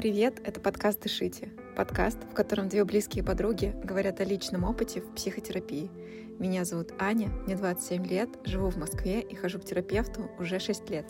[0.00, 0.40] привет!
[0.44, 1.50] Это подкаст «Дышите».
[1.76, 5.90] Подкаст, в котором две близкие подруги говорят о личном опыте в психотерапии.
[6.38, 10.88] Меня зовут Аня, мне 27 лет, живу в Москве и хожу к терапевту уже 6
[10.88, 11.04] лет.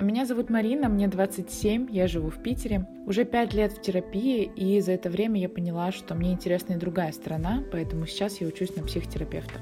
[0.00, 2.88] Меня зовут Марина, мне 27, я живу в Питере.
[3.04, 6.78] Уже 5 лет в терапии, и за это время я поняла, что мне интересна и
[6.78, 9.60] другая сторона, поэтому сейчас я учусь на психотерапевта.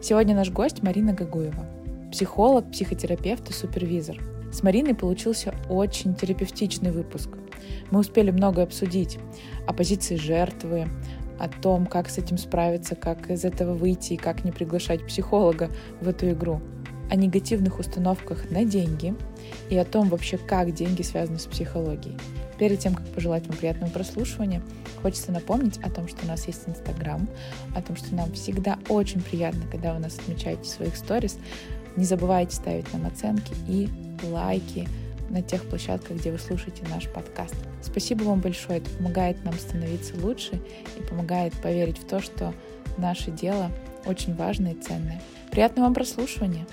[0.00, 1.66] Сегодня наш гость Марина Гагуева.
[2.12, 4.33] Психолог, психотерапевт и супервизор.
[4.54, 7.28] С Мариной получился очень терапевтичный выпуск.
[7.90, 9.18] Мы успели много обсудить
[9.66, 10.88] о позиции жертвы,
[11.40, 15.70] о том, как с этим справиться, как из этого выйти и как не приглашать психолога
[16.00, 16.62] в эту игру–
[17.10, 19.14] о негативных установках на деньги
[19.70, 22.16] и о том вообще, как деньги связаны с психологией.
[22.58, 24.62] Перед тем, как пожелать вам приятного прослушивания,
[25.02, 27.28] хочется напомнить о том, что у нас есть Инстаграм,
[27.74, 31.38] о том, что нам всегда очень приятно, когда вы нас отмечаете в своих сторис.
[31.96, 33.88] Не забывайте ставить нам оценки и
[34.24, 34.88] лайки
[35.30, 37.56] на тех площадках, где вы слушаете наш подкаст.
[37.82, 40.60] Спасибо вам большое, это помогает нам становиться лучше
[40.98, 42.54] и помогает поверить в то, что
[42.98, 43.70] наше дело
[44.06, 45.20] очень важное и ценное.
[45.50, 46.66] Приятного вам прослушивания!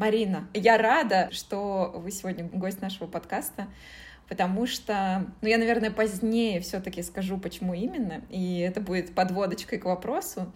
[0.00, 3.66] Марина, я рада, что вы сегодня гость нашего подкаста,
[4.30, 9.84] потому что, ну, я, наверное, позднее все-таки скажу, почему именно, и это будет подводочкой к
[9.86, 10.52] вопросу.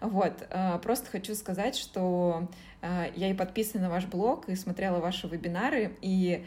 [0.00, 2.48] Вот, э, просто хочу сказать, что
[2.82, 6.44] э, я и подписана на ваш блог, и смотрела ваши вебинары, и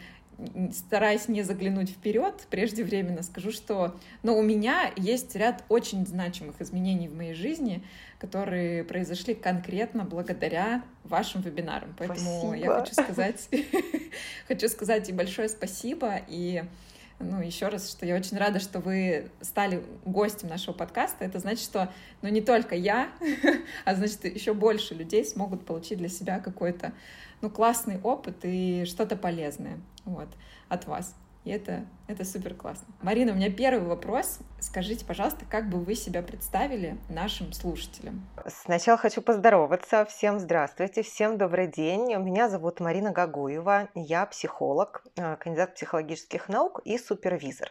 [0.74, 7.08] стараясь не заглянуть вперед преждевременно, скажу, что ну, у меня есть ряд очень значимых изменений
[7.08, 7.84] в моей жизни,
[8.20, 11.96] которые произошли конкретно благодаря вашим вебинарам.
[11.98, 12.56] Поэтому спасибо.
[12.56, 13.50] я хочу сказать,
[14.48, 16.64] хочу сказать и большое спасибо, и
[17.20, 21.26] ну, еще раз, что я очень рада, что вы стали гостем нашего подкаста.
[21.26, 21.92] Это значит, что
[22.22, 23.10] ну, не только я,
[23.86, 26.94] а значит, еще больше людей смогут получить для себя какой-то
[27.42, 30.30] ну, классный опыт и что-то полезное вот,
[30.68, 31.16] от вас.
[31.44, 32.88] И это, это супер классно.
[33.02, 34.40] Марина, у меня первый вопрос.
[34.60, 38.28] Скажите, пожалуйста, как бы вы себя представили нашим слушателям?
[38.48, 40.06] Сначала хочу поздороваться.
[40.06, 42.14] Всем здравствуйте, всем добрый день.
[42.16, 43.90] Меня зовут Марина Гагуева.
[43.94, 47.70] Я психолог, э, кандидат психологических наук и супервизор.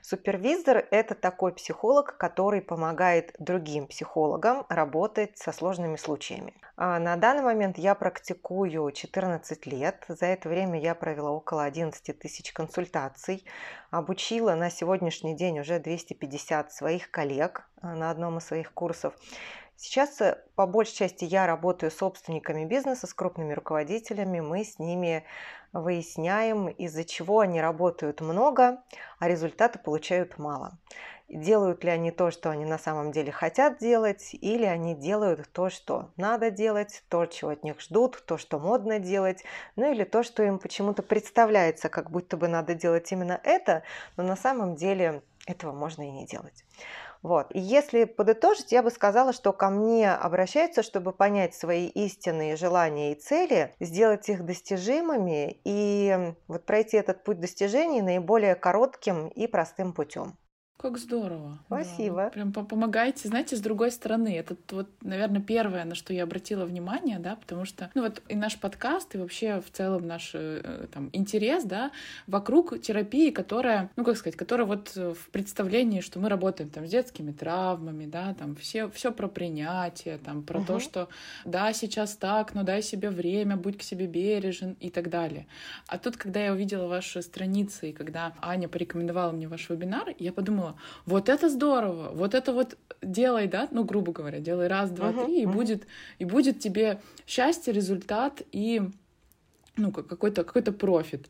[0.00, 6.54] Супервизор– это такой психолог, который помогает другим психологам работать со сложными случаями.
[6.76, 10.04] А на данный момент я практикую 14 лет.
[10.08, 13.44] За это время я провела около 11 тысяч консультаций
[13.90, 19.14] обучила на сегодняшний день уже 250 своих коллег э, на одном из своих курсов.
[19.76, 24.40] Сейчас э, по большей части я работаю с собственниками бизнеса, с крупными руководителями.
[24.40, 25.24] Мы с ними
[25.72, 28.82] выясняем, из-за чего они работают много,
[29.18, 30.78] а результаты получают мало
[31.28, 35.70] делают ли они то, что они на самом деле хотят делать, или они делают то,
[35.70, 39.44] что надо делать, то, чего от них ждут, то, что модно делать,
[39.76, 43.82] ну или то, что им почему-то представляется, как будто бы надо делать именно это,
[44.16, 46.64] но на самом деле этого можно и не делать.
[47.22, 47.46] Вот.
[47.54, 53.12] И если подытожить, я бы сказала, что ко мне обращаются, чтобы понять свои истинные желания
[53.12, 59.94] и цели, сделать их достижимыми и вот пройти этот путь достижений наиболее коротким и простым
[59.94, 60.36] путем.
[60.84, 61.58] Как здорово.
[61.64, 62.16] Спасибо.
[62.16, 62.28] Да.
[62.28, 64.36] Прям помогаете, знаете, с другой стороны.
[64.36, 68.34] Это вот, наверное, первое, на что я обратила внимание, да, потому что, ну вот и
[68.34, 71.90] наш подкаст, и вообще в целом наш э, там интерес, да,
[72.26, 76.90] вокруг терапии, которая, ну как сказать, которая вот в представлении, что мы работаем там с
[76.90, 80.66] детскими травмами, да, там все, все про принятие, там про угу.
[80.66, 81.08] то, что
[81.46, 85.46] да, сейчас так, но дай себе время, будь к себе бережен и так далее.
[85.86, 90.30] А тут, когда я увидела ваши страницы, и когда Аня порекомендовала мне ваш вебинар, я
[90.30, 90.73] подумала,
[91.06, 95.24] вот это здорово, вот это вот делай, да, ну, грубо говоря, делай раз, два, uh-huh,
[95.24, 95.52] три, и uh-huh.
[95.52, 95.86] будет,
[96.18, 98.82] и будет тебе счастье, результат и
[99.76, 101.28] ну, какой-то какой профит.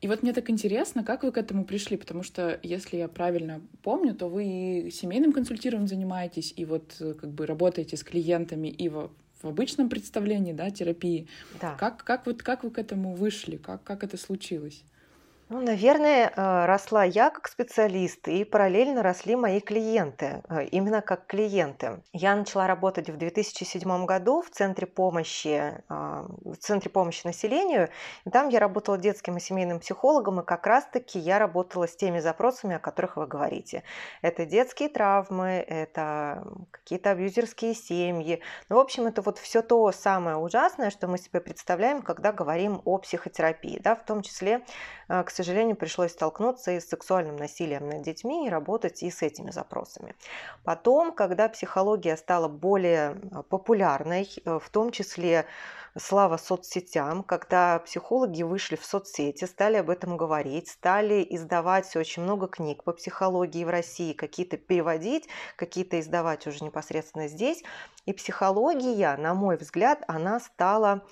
[0.00, 3.60] И вот мне так интересно, как вы к этому пришли, потому что, если я правильно
[3.82, 4.44] помню, то вы
[4.86, 9.10] и семейным консультированием занимаетесь, и вот как бы работаете с клиентами и в,
[9.42, 11.28] в обычном представлении, да, терапии.
[11.60, 11.76] Да.
[11.78, 14.82] Как, как, вот, как вы к этому вышли, как, как это случилось?
[15.52, 21.26] Ну, наверное, э, росла я как специалист, и параллельно росли мои клиенты, э, именно как
[21.26, 22.02] клиенты.
[22.14, 27.90] Я начала работать в 2007 году в Центре помощи, а, в Центре помощи населению,
[28.24, 32.20] и там я работала детским и семейным психологом, и как раз-таки я работала с теми
[32.20, 33.82] запросами, о которых вы говорите.
[34.22, 38.40] Это детские травмы, это какие-то абьюзерские семьи.
[38.70, 42.80] Ну, в общем, это вот все то самое ужасное, что мы себе представляем, когда говорим
[42.86, 44.64] о психотерапии, да, в том числе,
[45.10, 49.10] э, к сожалению, сожалению, пришлось столкнуться и с сексуальным насилием над детьми и работать и
[49.10, 50.14] с этими запросами.
[50.64, 55.46] Потом, когда психология стала более а, популярной, э, в том числе
[55.98, 62.46] слава соцсетям, когда психологи вышли в соцсети, стали об этом говорить, стали издавать очень много
[62.46, 67.62] книг по психологии в России, какие-то переводить, какие-то издавать уже непосредственно здесь.
[68.06, 71.02] И психология, на мой взгляд, она стала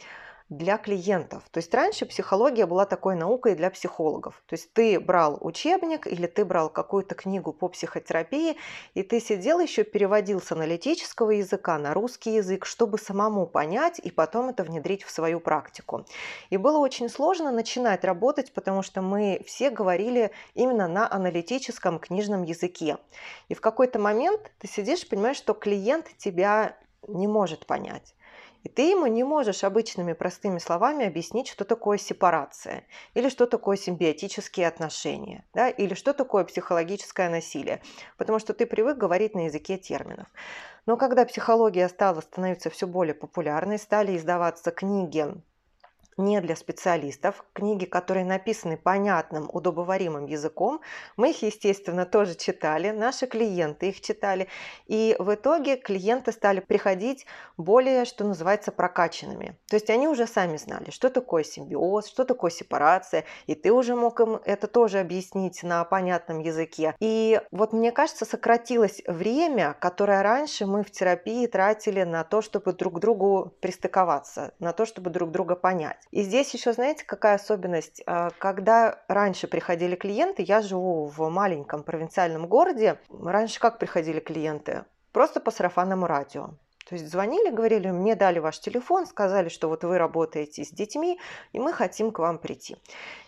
[0.51, 1.45] для клиентов.
[1.53, 4.43] То есть раньше психология была такой наукой для психологов.
[4.47, 8.57] То есть ты брал учебник или ты брал какую-то книгу по психотерапии,
[8.95, 14.11] и ты сидел еще переводил с аналитического языка на русский язык, чтобы самому понять и
[14.11, 16.05] потом это внедрить в свою практику.
[16.51, 22.43] И было очень сложно начинать работать, потому что мы все говорили именно на аналитическом книжном
[22.43, 22.99] языке.
[23.49, 26.77] И в какой-то момент ты сидишь понимаешь, что клиент тебя
[27.07, 28.15] не может понять.
[28.63, 32.85] И ты ему не можешь обычными простыми словами объяснить, что такое сепарация,
[33.15, 37.83] или что такое симбиотические отношения, да, или что такое психологическое насилие,
[38.19, 40.29] потому что ты привык говорить на языке терминов.
[40.87, 45.27] Но когда психология стала становиться все более популярной, стали издаваться книги
[46.17, 47.45] не для специалистов.
[47.53, 50.81] Книги, которые написаны понятным, удобоваримым языком,
[51.17, 54.49] мы их, естественно, тоже читали, наши клиенты их читали.
[54.87, 57.27] И в итоге клиенты стали приходить
[57.57, 59.57] более, что называется, прокачанными.
[59.69, 63.97] То есть они уже сами знали, что такое симбиоз, что такое сепарация, и ты уже
[63.97, 66.95] мог им это тоже объяснить на понятном языке.
[67.01, 72.73] И вот мне кажется, сократилось время, которое раньше мы в терапии тратили на то, чтобы
[72.73, 76.00] друг к другу пристыковаться, на то, чтобы друг друга понять.
[76.11, 78.03] И здесь еще, знаете, какая особенность?
[78.07, 84.85] А, когда раньше приходили клиенты, я живу в маленьком провинциальном городе, раньше как приходили клиенты?
[85.13, 86.51] Просто по сарафанному радио.
[86.87, 91.21] То есть звонили, говорили, мне дали ваш телефон, сказали, что вот вы работаете с детьми,
[91.53, 92.77] и мы хотим к вам прийти.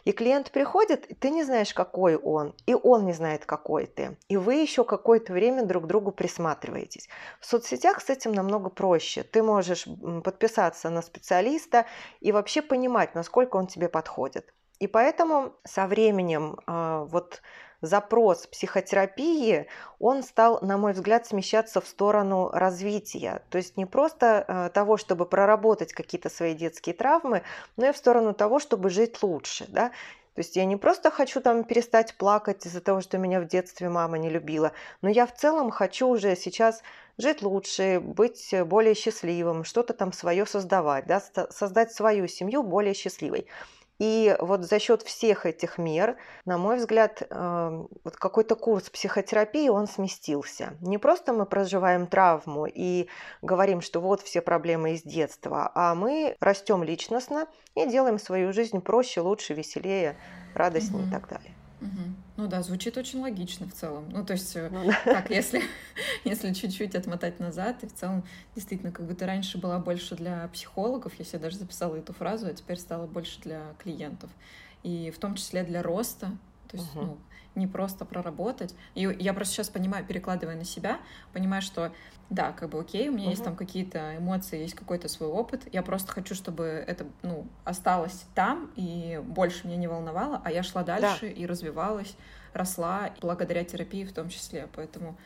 [0.05, 4.17] И клиент приходит, и ты не знаешь, какой он, и он не знает, какой ты.
[4.29, 7.09] И вы еще какое-то время друг к другу присматриваетесь.
[7.41, 9.23] В соцсетях с этим намного проще.
[9.23, 9.87] Ты можешь
[10.25, 11.87] подписаться на специалиста
[12.21, 14.53] и вообще понимать, насколько он тебе подходит.
[14.81, 17.43] И поэтому со временем а, вот
[17.83, 19.67] запрос психотерапии,
[19.99, 23.43] он стал, на мой взгляд, смещаться в сторону развития.
[23.51, 27.43] То есть не просто э, того, чтобы проработать какие-то свои детские травмы,
[27.77, 29.67] но и в сторону того, чтобы жить лучше.
[29.69, 29.91] Да?
[30.35, 33.91] То есть я не просто хочу там перестать плакать из-за того, что меня в детстве
[33.91, 36.83] мама не любила, но я в целом хочу уже сейчас
[37.19, 43.47] жить лучше, быть более счастливым, что-то там свое создавать, да, создать свою семью более счастливой.
[43.99, 49.69] И вот за счет всех этих мер, на мой взгляд, эм, вот какой-то курс психотерапии,
[49.69, 50.75] он сместился.
[50.81, 53.09] Не просто мы проживаем травму и
[53.43, 58.81] говорим, что вот все проблемы из детства, а мы растем личностно и делаем свою жизнь
[58.81, 60.17] проще, лучше, веселее,
[60.55, 61.09] радостнее mm-hmm.
[61.09, 61.53] и так далее.
[61.81, 62.15] Угу.
[62.37, 64.09] Ну да, звучит очень логично в целом.
[64.11, 64.99] Ну, то есть, э, ну, да.
[65.05, 65.63] так, если,
[66.25, 68.25] если чуть-чуть отмотать назад, и в целом,
[68.55, 72.55] действительно, как будто раньше была больше для психологов, я себе даже записала эту фразу, а
[72.55, 74.31] теперь стала больше для клиентов.
[74.83, 76.31] И в том числе для роста.
[76.69, 77.05] То есть, угу.
[77.05, 77.19] ну,
[77.55, 78.75] не просто проработать.
[78.95, 81.01] И я просто сейчас понимаю, перекладывая на себя,
[81.33, 81.93] понимаю, что
[82.31, 83.31] да, как бы окей, у меня угу.
[83.31, 85.63] есть там какие-то эмоции, есть какой-то свой опыт.
[85.73, 90.63] Я просто хочу, чтобы это, ну, осталось там и больше меня не волновало, а я
[90.63, 91.29] шла дальше да.
[91.29, 92.17] и развивалась,
[92.55, 94.69] росла благодаря терапии в том числе.
[94.75, 95.17] Поэтому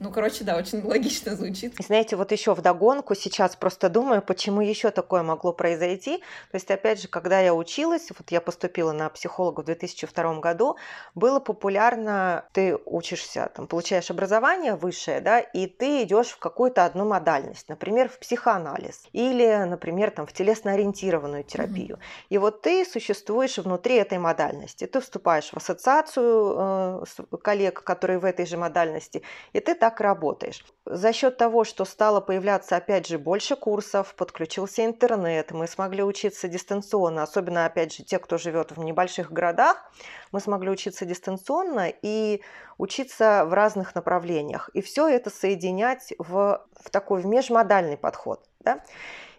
[0.00, 1.74] ну, короче, да, очень логично звучит.
[1.78, 6.18] Знаете, вот еще вдогонку сейчас просто думаю, почему еще такое могло произойти.
[6.50, 10.78] То есть, опять же, когда я училась, вот я поступила на психолога в 2002 году,
[11.14, 17.04] было популярно, ты учишься, там, получаешь образование высшее, да, и ты идешь в какую-то одну
[17.04, 21.96] модальность, например, в психоанализ или, например, там, в телесно-ориентированную терапию.
[21.96, 22.26] Mm-hmm.
[22.30, 24.86] И вот ты существуешь внутри этой модальности.
[24.86, 30.00] Ты вступаешь в ассоциацию э, коллег, которые в этой же модальности, и ты так так
[30.00, 30.64] работаешь.
[30.86, 36.48] За счет того, что стало появляться, опять же, больше курсов, подключился интернет, мы смогли учиться
[36.48, 39.90] дистанционно, особенно, опять же, те, кто живет в небольших городах,
[40.32, 42.42] мы смогли учиться дистанционно и
[42.78, 44.70] учиться в разных направлениях.
[44.74, 48.48] И все это соединять в, в такой в межмодальный подход.
[48.60, 48.84] Да?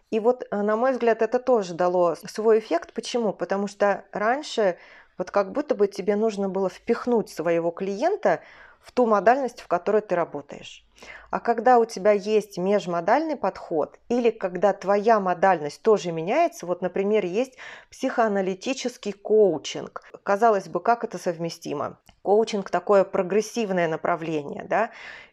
[0.10, 2.94] И вот, э, на мой взгляд, это тоже дало свой эффект.
[2.94, 3.32] Почему?
[3.32, 4.78] Потому что раньше
[5.18, 8.42] вот как будто бы тебе нужно было впихнуть своего клиента
[8.82, 10.86] в ту модальность, в которой ты работаешь.
[11.30, 17.26] А когда у тебя есть межмодальный подход, или когда твоя модальность тоже меняется, вот, например,
[17.26, 17.58] есть
[17.90, 20.04] психоаналитический коучинг.
[20.24, 21.98] Казалось бы, как это совместимо?
[22.22, 24.92] Коучинг такое прогрессивное направление, да?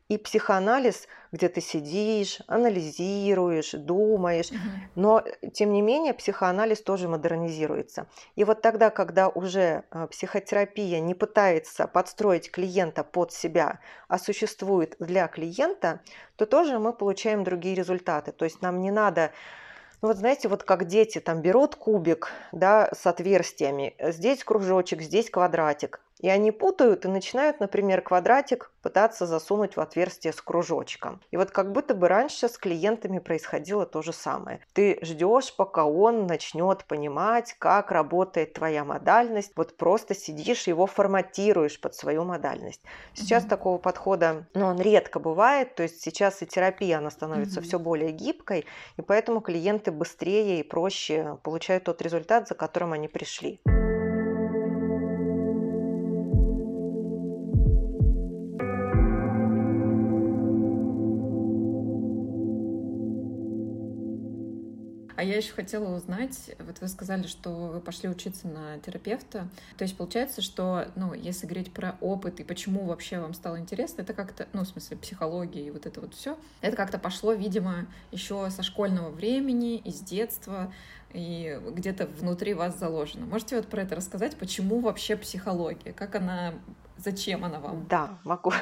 [0.08, 4.58] И психоанализ, где ты сидишь, анализируешь, думаешь, угу.
[4.94, 8.06] но тем не менее психоанализ тоже модернизируется.
[8.34, 14.96] И вот тогда, когда уже а, психотерапия не пытается подстроить клиента под себя, а существует
[14.98, 16.00] для клиента,
[16.36, 18.32] то тоже мы получаем другие результаты.
[18.32, 19.32] То есть нам не надо
[20.00, 25.28] ну вот знаете, вот как дети там берут кубик, да, с отверстиями, здесь кружочек, здесь
[25.28, 31.20] квадратик, и они путают и начинают, например, квадратик пытаться засунуть в отверстие с кружочком.
[31.30, 34.60] И вот как будто бы раньше с клиентами происходило то же самое.
[34.72, 39.52] Ты ждешь, пока он начнет понимать, как работает твоя модальность.
[39.56, 42.82] Вот просто сидишь, его форматируешь под свою модальность.
[43.14, 43.50] Сейчас угу.
[43.50, 45.74] такого подхода, ну, он редко бывает.
[45.74, 47.66] То есть сейчас и терапия, она становится угу.
[47.66, 53.08] все более гибкой, и поэтому клиенты быстрее и проще получают тот результат, за которым они
[53.08, 53.60] пришли.
[53.66, 53.87] А
[65.28, 69.48] я еще хотела узнать, вот вы сказали, что вы пошли учиться на терапевта.
[69.76, 74.02] То есть получается, что, ну, если говорить про опыт и почему вообще вам стало интересно,
[74.02, 77.86] это как-то, ну, в смысле, психология и вот это вот все, это как-то пошло, видимо,
[78.10, 80.72] еще со школьного времени, из детства,
[81.12, 83.24] и где-то внутри вас заложено.
[83.26, 84.36] Можете вот про это рассказать?
[84.36, 85.92] Почему вообще психология?
[85.92, 86.54] Как она
[86.98, 87.86] Зачем она вам?
[87.88, 88.52] Да, могу.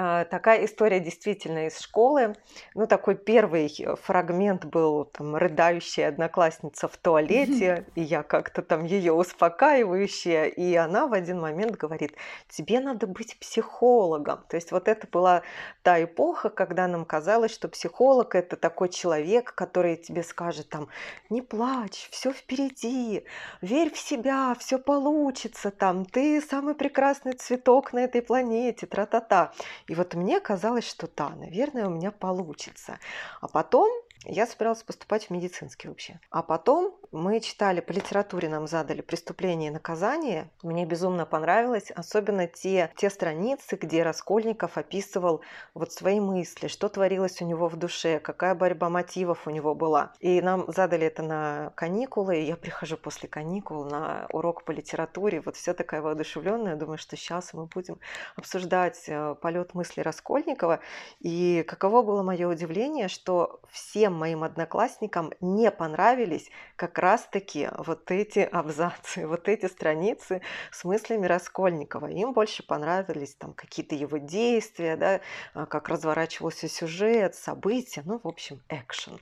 [0.00, 2.36] А, такая история действительно из школы.
[2.74, 3.68] Ну, такой первый
[4.00, 11.08] фрагмент был там рыдающая одноклассница в туалете, и я как-то там ее успокаивающая, и она
[11.08, 12.14] в один момент говорит,
[12.48, 14.44] тебе надо быть психологом.
[14.48, 15.42] То есть вот это была
[15.82, 20.88] та эпоха, когда нам казалось, что психолог это такой человек, который тебе скажет там,
[21.28, 23.24] не плачь, все впереди,
[23.62, 29.52] верь в себя, все получится, там, ты самый прекрасный цвет цветок на этой планете, тра-та-та.
[29.88, 32.98] И вот мне казалось, что да, наверное, у меня получится.
[33.40, 33.90] А потом
[34.28, 36.20] я собиралась поступать в медицинский вообще.
[36.30, 40.50] А потом мы читали по литературе, нам задали «Преступление и наказание».
[40.62, 45.40] Мне безумно понравилось, особенно те, те страницы, где Раскольников описывал
[45.72, 50.12] вот свои мысли, что творилось у него в душе, какая борьба мотивов у него была.
[50.20, 55.40] И нам задали это на каникулы, и я прихожу после каникул на урок по литературе,
[55.40, 57.98] вот вся такая воодушевленная, думаю, что сейчас мы будем
[58.36, 60.80] обсуждать э, полет мысли Раскольникова.
[61.20, 68.40] И каково было мое удивление, что всем моим одноклассникам не понравились как раз-таки вот эти
[68.40, 72.06] абзацы, вот эти страницы с мыслями Раскольникова.
[72.10, 75.20] Им больше понравились там какие-то его действия, да,
[75.54, 79.18] а, как разворачивался сюжет, события, ну, в общем, экшен.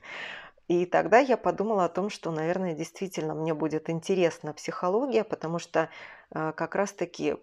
[0.67, 5.89] И тогда я подумала о том, что, наверное, действительно мне будет интересна психология, потому что
[6.31, 7.37] а, как раз-таки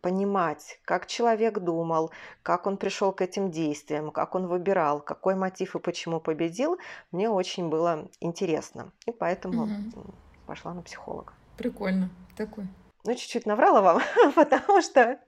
[0.00, 2.10] понимать, как человек думал,
[2.42, 6.78] как он пришел к этим действиям, как он выбирал, какой мотив и почему победил,
[7.12, 8.92] мне очень было интересно.
[9.06, 10.14] И поэтому угу.
[10.46, 11.32] пошла на психолога.
[11.56, 12.10] Прикольно.
[12.36, 12.66] Такой.
[13.04, 14.02] Ну, чуть-чуть наврала вам,
[14.34, 15.18] потому что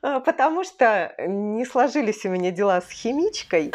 [0.00, 3.72] потому что не сложились у меня дела с химичкой.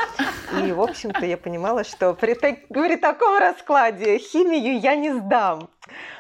[0.64, 5.70] И, в общем-то, я понимала, что при, так, при таком раскладе химию я не сдам,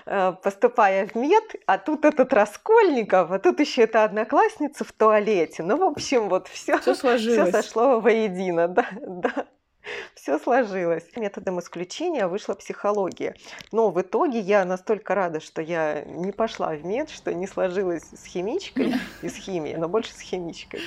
[0.06, 1.44] э, поступая в мед.
[1.66, 5.64] А тут этот Раскольников, а тут еще эта одноклассница в туалете.
[5.64, 8.68] Ну, в общем, вот все, все, все сошло воедино.
[8.68, 9.46] Да, да.
[10.16, 11.04] Все сложилось.
[11.16, 13.36] Методом исключения вышла психология.
[13.72, 18.04] Но в итоге я настолько рада, что я не пошла в мед, что не сложилось
[18.04, 20.82] с химичкой и с химией, но больше с химичкой.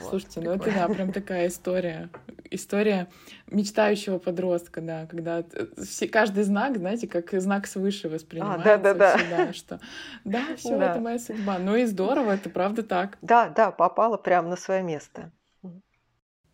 [0.00, 2.10] Вот, Слушайте, ну это да, прям такая история.
[2.50, 3.08] История
[3.48, 5.44] мечтающего подростка, да, когда
[5.76, 8.74] все, каждый знак, знаете, как знак свыше воспринимается.
[8.74, 9.52] А, да, да, да.
[9.52, 9.80] что
[10.24, 10.92] да, все, да.
[10.92, 11.58] это моя судьба.
[11.58, 13.18] Ну и здорово, это правда так.
[13.20, 15.30] Да, да, попала прямо на свое место.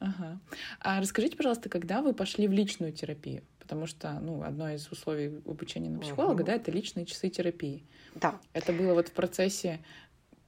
[0.04, 0.40] Ага.
[0.80, 3.42] А расскажите, пожалуйста, когда вы пошли в личную терапию?
[3.58, 6.44] Потому что, ну, одно из условий обучения на психолога, угу.
[6.44, 7.84] да, это личные часы терапии.
[8.14, 8.38] Да.
[8.52, 9.80] Это было вот в процессе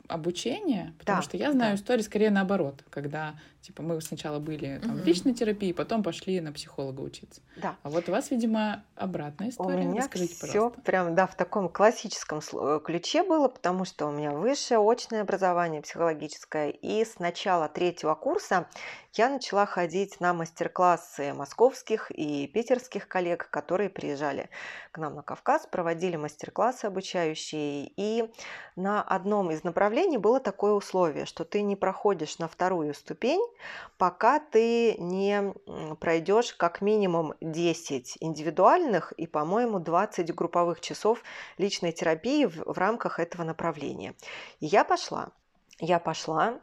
[0.08, 1.82] обучения, потому да, что я знаю да.
[1.82, 5.00] истории скорее наоборот, когда типа мы сначала были там, угу.
[5.00, 7.40] в личной терапии, потом пошли на психолога учиться.
[7.56, 7.76] Да.
[7.82, 9.85] А вот у вас, видимо, обратная история.
[9.85, 10.80] У меня Расскажите, все пожалуйста.
[10.82, 15.82] прям да в таком классическом э, ключе было, потому что у меня высшее очное образование
[15.82, 18.68] психологическое, и с начала третьего курса
[19.14, 24.50] я начала ходить на мастер-классы московских и питерских коллег, которые приезжали
[24.92, 28.30] к нам на Кавказ, проводили мастер-классы обучающие, и
[28.76, 33.40] на одном из направлений было такое условие, что ты не проходишь на вторую ступень,
[33.98, 35.52] пока ты не
[36.00, 41.22] пройдешь как минимум 10 индивидуальных и, по-моему, 20 групповых часов
[41.58, 44.14] личной терапии в, в рамках этого направления.
[44.60, 45.30] И я пошла.
[45.78, 46.58] Я пошла,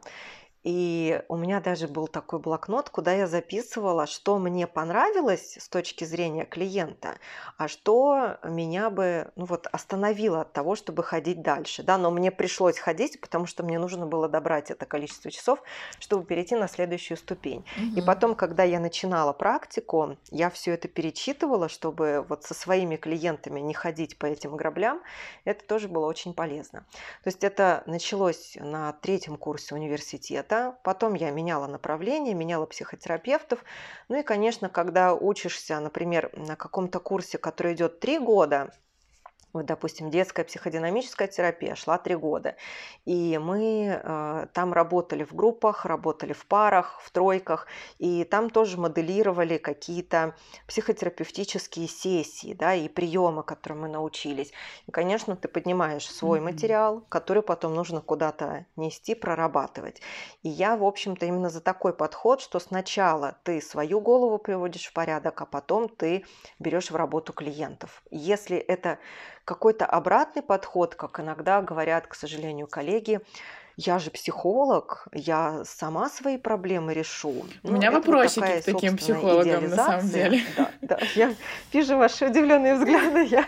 [0.64, 6.04] И у меня даже был такой блокнот, куда я записывала, что мне понравилось с точки
[6.04, 7.16] зрения клиента,
[7.58, 11.82] а что меня бы ну вот, остановило от того, чтобы ходить дальше.
[11.82, 15.62] Да, но мне пришлось ходить, потому что мне нужно было добрать это количество часов,
[15.98, 17.64] чтобы перейти на следующую ступень.
[17.76, 17.98] Угу.
[17.98, 23.60] И потом, когда я начинала практику, я все это перечитывала, чтобы вот со своими клиентами
[23.60, 25.02] не ходить по этим граблям.
[25.44, 26.86] Это тоже было очень полезно.
[27.22, 30.78] То есть это началось на третьем курсе университета это.
[30.82, 33.64] Потом я меняла направление, меняла психотерапевтов.
[34.08, 38.72] Ну и, конечно, когда учишься, например, на каком-то курсе, который идет три года,
[39.54, 42.56] вот, допустим, детская психодинамическая терапия шла три года,
[43.04, 47.68] и мы э, там работали в группах, работали в парах, в тройках,
[47.98, 50.34] и там тоже моделировали какие-то
[50.66, 54.52] психотерапевтические сессии, да, и приемы, которые мы научились.
[54.88, 56.42] И, конечно, ты поднимаешь свой mm-hmm.
[56.42, 60.02] материал, который потом нужно куда-то нести, прорабатывать.
[60.42, 64.92] И я, в общем-то, именно за такой подход, что сначала ты свою голову приводишь в
[64.92, 66.24] порядок, а потом ты
[66.58, 68.02] берешь в работу клиентов.
[68.10, 68.98] Если это
[69.44, 73.20] какой-то обратный подход, как иногда говорят, к сожалению, коллеги,
[73.76, 77.30] я же психолог, я сама свои проблемы решу.
[77.30, 80.42] У ну, меня вопросики вот к таким психологам, на самом деле.
[80.56, 80.98] Да, да.
[81.16, 81.34] Я
[81.72, 83.24] вижу ваши удивленные взгляды.
[83.24, 83.44] Я...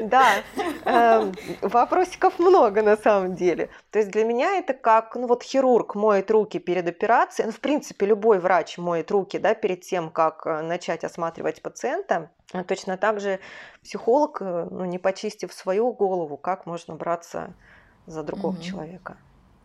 [0.00, 0.42] Да,
[0.84, 3.68] э, вопросиков много на самом деле.
[3.90, 7.60] То есть для меня это как, ну вот хирург моет руки перед операцией, ну в
[7.60, 12.30] принципе любой врач моет руки, да, перед тем, как э, начать осматривать пациента.
[12.52, 13.40] А точно так же
[13.82, 17.54] психолог, э, ну, не почистив свою голову, как можно браться
[18.06, 19.16] за другого человека.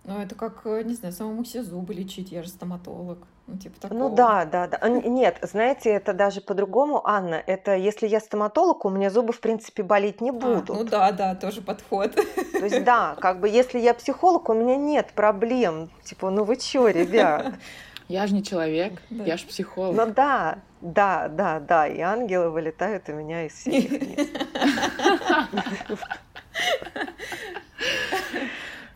[0.07, 3.17] Ну, это как, э, не знаю, самому все зубы лечить, я же стоматолог.
[3.45, 3.99] Ну, типа такого.
[3.99, 4.87] Ну да, да, да.
[4.87, 7.43] Нет, знаете, это даже по-другому, Анна.
[7.45, 10.69] Это если я стоматолог, у меня зубы, в принципе, болеть не будут.
[10.69, 12.15] А, ну да, да, тоже подход.
[12.15, 15.89] То есть, да, как бы если я психолог, у меня нет проблем.
[16.03, 17.55] Типа, ну вы чё, ребят?
[18.07, 19.25] Я же не человек, да.
[19.25, 19.93] я же психолог.
[19.93, 21.87] Ну да, да, да, да.
[21.87, 23.83] И ангелы вылетают у меня из всех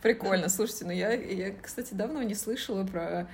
[0.02, 0.48] Прикольно.
[0.48, 3.28] Слушайте, ну я, я, кстати, давно не слышала про...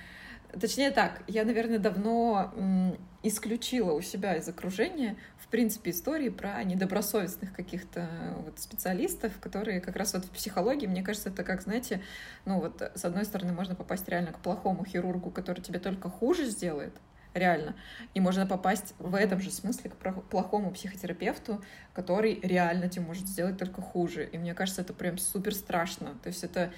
[0.58, 7.52] Точнее так, я, наверное, давно исключила у себя из окружения, в принципе, истории про недобросовестных
[7.54, 8.08] каких-то
[8.44, 12.02] вот специалистов, которые как раз вот в психологии, мне кажется, это как, знаете,
[12.44, 16.44] ну вот с одной стороны можно попасть реально к плохому хирургу, который тебе только хуже
[16.44, 16.94] сделает,
[17.34, 17.74] реально.
[18.14, 19.94] И можно попасть в этом же смысле к
[20.30, 21.62] плохому психотерапевту,
[21.92, 24.28] который реально тебе может сделать только хуже.
[24.30, 26.14] И мне кажется, это прям супер страшно.
[26.22, 26.72] То есть это,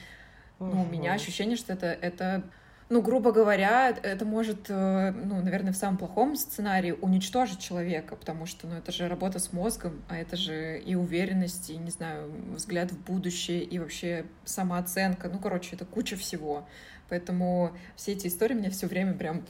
[0.58, 2.44] ну, у меня ощущение, что это, это
[2.90, 8.46] ну, грубо говоря, это может, э, ну, наверное, в самом плохом сценарии уничтожить человека, потому
[8.46, 12.32] что, ну, это же работа с мозгом, а это же и уверенность, и, не знаю,
[12.52, 16.66] взгляд в будущее, и вообще самооценка, ну, короче, это куча всего.
[17.08, 19.44] Поэтому все эти истории меня все время прям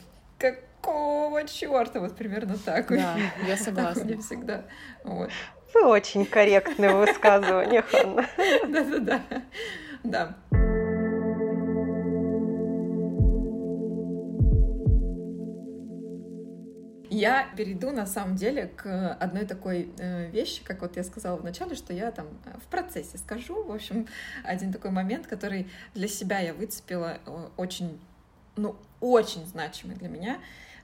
[0.80, 2.88] какого черта, вот примерно так.
[2.88, 3.16] Да,
[3.46, 4.04] я согласна.
[4.04, 4.64] Мне всегда.
[5.04, 5.30] Вот.
[5.74, 8.26] Вы очень корректное высказывание, Ханна.
[8.68, 9.22] Да-да-да.
[10.02, 10.36] Да.
[17.12, 21.74] Я перейду на самом деле к одной такой э, вещи, как вот я сказала вначале,
[21.74, 23.64] что я там э, в процессе скажу.
[23.64, 24.06] В общем,
[24.44, 28.00] один такой момент, который для себя я выцепила э, очень,
[28.54, 30.38] ну, очень значимый для меня.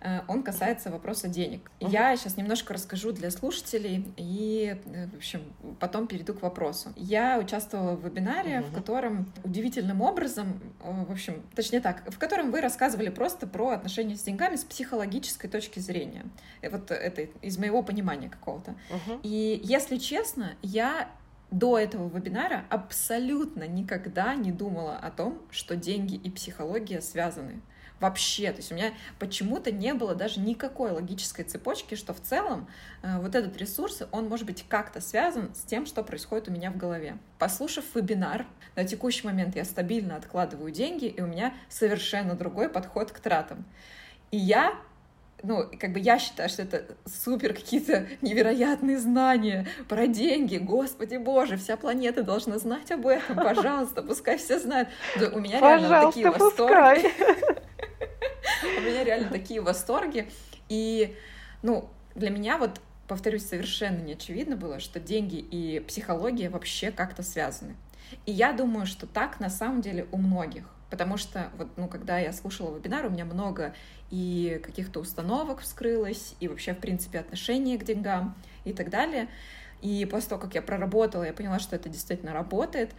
[0.07, 1.69] Э, он касается вопроса денег.
[1.81, 5.43] Я сейчас немножко расскажу для слушателей и, э, в общем,
[5.81, 6.93] потом перейду к вопросу.
[6.97, 8.71] Я участвовала в вебинаре, uh-huh.
[8.71, 13.71] в котором удивительным образом, э, в общем, точнее так, в котором вы рассказывали просто про
[13.71, 16.25] отношения с деньгами с психологической точки зрения.
[16.63, 18.77] Вот это из моего понимания какого-то.
[18.91, 19.21] Uh-huh.
[19.25, 21.09] И, если честно, я
[21.51, 27.61] до этого вебинара абсолютно никогда не думала о том, что деньги и психология связаны
[28.01, 28.51] вообще.
[28.53, 32.69] То есть у меня почему-то не было даже никакой логической цепочки, что в целом
[33.03, 36.71] э, вот этот ресурс, он может быть как-то связан с тем, что происходит у меня
[36.71, 37.19] в голове.
[37.39, 43.13] Послушав вебинар, на текущий момент я стабильно откладываю деньги, и у меня совершенно другой подход
[43.13, 43.65] к тратам.
[44.31, 44.75] И я
[45.43, 50.57] ну, как бы я считаю, что это супер какие-то невероятные знания про деньги.
[50.57, 53.37] Господи боже, вся планета должна знать об этом.
[53.37, 54.89] Пожалуйста, пускай все знают.
[55.33, 57.07] У меня реально такие восторги.
[58.79, 60.29] У меня реально такие восторги.
[60.69, 61.17] И,
[61.63, 67.23] ну, для меня вот, повторюсь, совершенно не очевидно было, что деньги и психология вообще как-то
[67.23, 67.77] связаны.
[68.25, 70.76] И я думаю, что так на самом деле у многих.
[70.91, 73.75] Потому что, вот, ну, когда я слушала вебинар, у меня много
[74.11, 79.29] и каких-то установок вскрылось, и вообще, в принципе, отношение к деньгам и так далее.
[79.83, 82.93] И после того, как я проработала, я поняла, что это действительно работает.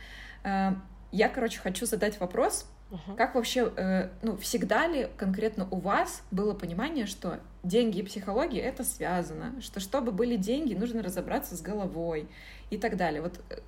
[0.43, 0.73] Э,
[1.11, 3.17] я, короче, хочу задать вопрос, Угу.
[3.17, 8.61] Как вообще, э, ну, всегда ли конкретно у вас было понимание, что деньги и психология
[8.61, 12.29] это связано, что чтобы были деньги, нужно разобраться с головой
[12.69, 13.21] и так далее.
[13.21, 13.59] Вот э,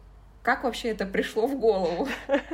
[0.42, 2.08] как вообще это пришло в голову?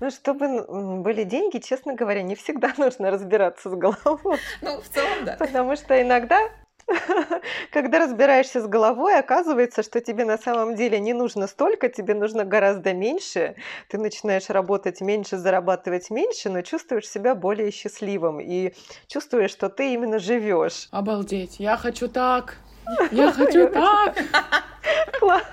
[0.00, 4.38] Ну, чтобы были деньги, честно говоря, не всегда нужно разбираться с головой.
[4.62, 5.36] Ну, в целом, да.
[5.38, 6.38] Потому что иногда
[7.72, 12.44] когда разбираешься с головой, оказывается, что тебе на самом деле не нужно столько, тебе нужно
[12.44, 13.56] гораздо меньше.
[13.88, 18.72] Ты начинаешь работать меньше, зарабатывать меньше, но чувствуешь себя более счастливым и
[19.06, 20.88] чувствуешь, что ты именно живешь.
[20.90, 22.56] Обалдеть, я хочу так.
[23.12, 24.16] Я хочу так.
[25.18, 25.44] Класс.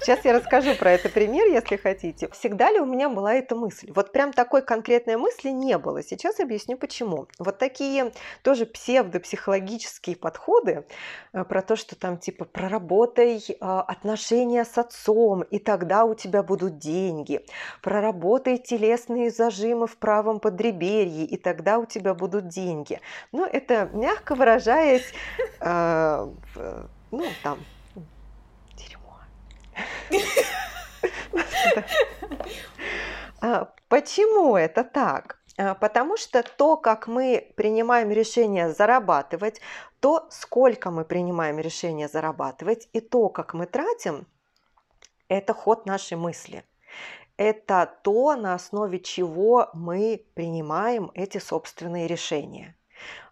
[0.00, 2.28] Сейчас я расскажу про этот пример, если хотите.
[2.32, 3.90] Всегда ли у меня была эта мысль?
[3.94, 6.02] Вот прям такой конкретной мысли не было.
[6.02, 7.26] Сейчас объясню почему.
[7.38, 10.84] Вот такие тоже псевдопсихологические подходы
[11.32, 16.42] э, про то, что там типа проработай э, отношения с отцом, и тогда у тебя
[16.42, 17.44] будут деньги.
[17.82, 23.00] Проработай телесные зажимы в правом подреберье, и тогда у тебя будут деньги.
[23.32, 25.12] Ну, это, мягко выражаясь,
[25.60, 26.28] э,
[27.10, 27.58] ну, там,
[33.88, 35.40] почему это так?
[35.58, 39.60] А, потому что то, как мы принимаем решение зарабатывать,
[40.00, 44.26] то, сколько мы принимаем решение зарабатывать, и то, как мы тратим,
[45.28, 46.64] это ход нашей мысли.
[47.36, 52.76] Это то, на основе чего мы принимаем эти собственные решения.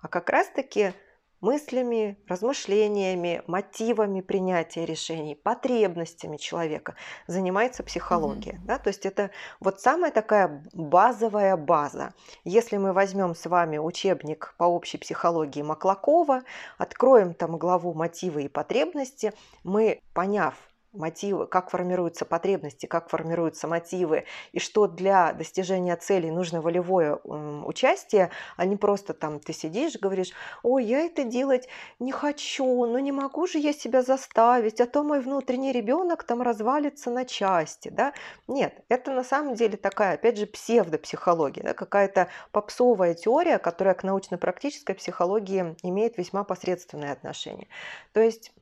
[0.01, 0.93] А как раз-таки
[1.41, 6.95] мыслями, размышлениями, мотивами принятия решений, потребностями человека
[7.27, 8.53] занимается психология.
[8.53, 8.67] Mm-hmm.
[8.67, 8.79] Да?
[8.79, 12.15] То есть это вот самая такая базовая база.
[12.45, 16.43] Если мы возьмем с вами учебник по общей психологии Маклакова,
[16.77, 19.33] откроем там главу мотивы и потребности,
[19.65, 20.55] мы, поняв
[20.99, 28.31] мотивы, как формируются потребности, как формируются мотивы, и что для достижения целей нужно волевое участие,
[28.57, 30.33] а не просто там ты сидишь, говоришь,
[30.63, 35.03] ой, я это делать не хочу, но не могу же я себя заставить, а то
[35.03, 38.13] мой внутренний ребенок там развалится на части, да?
[38.47, 41.75] Нет, это на самом деле такая, опять же, псевдопсихология, да?
[41.75, 47.69] какая-то попсовая теория, которая к научно-практической психологии имеет весьма посредственное отношение.
[48.13, 48.53] То есть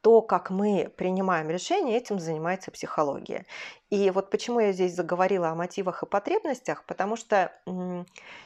[0.00, 3.46] то, как мы принимаем решения, этим занимается психология.
[3.90, 7.52] И вот почему я здесь заговорила о мотивах и потребностях, потому что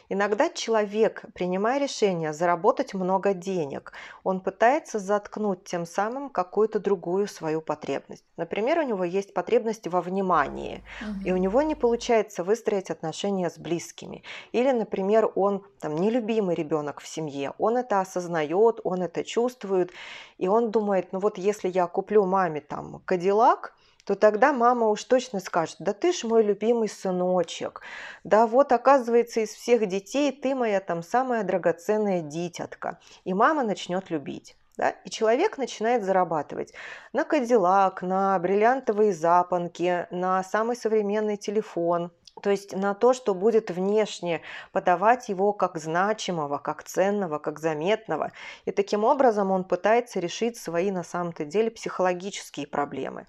[0.08, 7.60] иногда человек, принимая решение заработать много денег, он пытается заткнуть тем самым какую-то другую свою
[7.60, 8.24] потребность.
[8.38, 11.28] Например, у него есть потребность во внимании, угу.
[11.28, 14.22] и у него не получается выстроить отношения с близкими.
[14.52, 19.92] Или, например, он там нелюбимый ребенок в семье, он это осознает, он это чувствует,
[20.38, 23.74] и он думает, ну вот если я куплю маме там кадиллак,
[24.04, 27.80] то тогда мама уж точно скажет, да ты ж мой любимый сыночек,
[28.22, 32.98] да вот оказывается из всех детей ты моя там самая драгоценная дитятка.
[33.24, 34.56] И мама начнет любить.
[34.76, 34.90] Да?
[34.90, 36.72] И человек начинает зарабатывать
[37.12, 42.10] на кадиллак, на бриллиантовые запонки, на самый современный телефон,
[42.42, 48.32] то есть на то, что будет внешне подавать его как значимого, как ценного, как заметного.
[48.64, 53.26] И таким образом он пытается решить свои на самом-то деле психологические проблемы.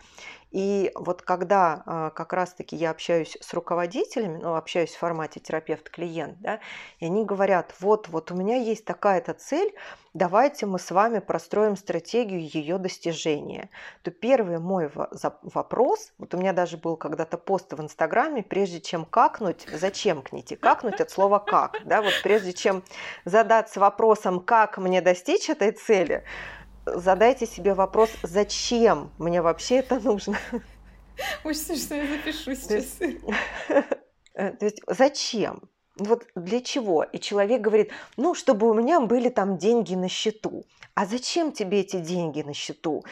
[0.56, 6.40] И вот когда а, как раз-таки я общаюсь с руководителями, ну, общаюсь в формате терапевт-клиент,
[6.40, 6.62] да,
[7.00, 9.76] и они говорят, вот, вот у меня есть такая-то цель,
[10.14, 13.70] давайте мы с вами простроим стратегию ее достижения.
[14.02, 14.90] То первый мой
[15.44, 20.56] вопрос, вот у меня даже был когда-то пост в Инстаграме, прежде чем какнуть, зачем кните?
[20.56, 22.82] Какнуть от слова как, да, вот прежде чем
[23.26, 26.24] задаться вопросом, как мне достичь этой цели,
[26.86, 30.38] задайте себе вопрос, зачем мне вообще это нужно.
[31.44, 33.00] Очень что я запишу сейчас.
[34.38, 35.70] Э, то есть зачем?
[35.98, 37.04] Вот для чего?
[37.04, 40.66] И человек говорит, ну, чтобы у меня были там деньги на счету.
[40.94, 43.06] А зачем тебе эти деньги на счету?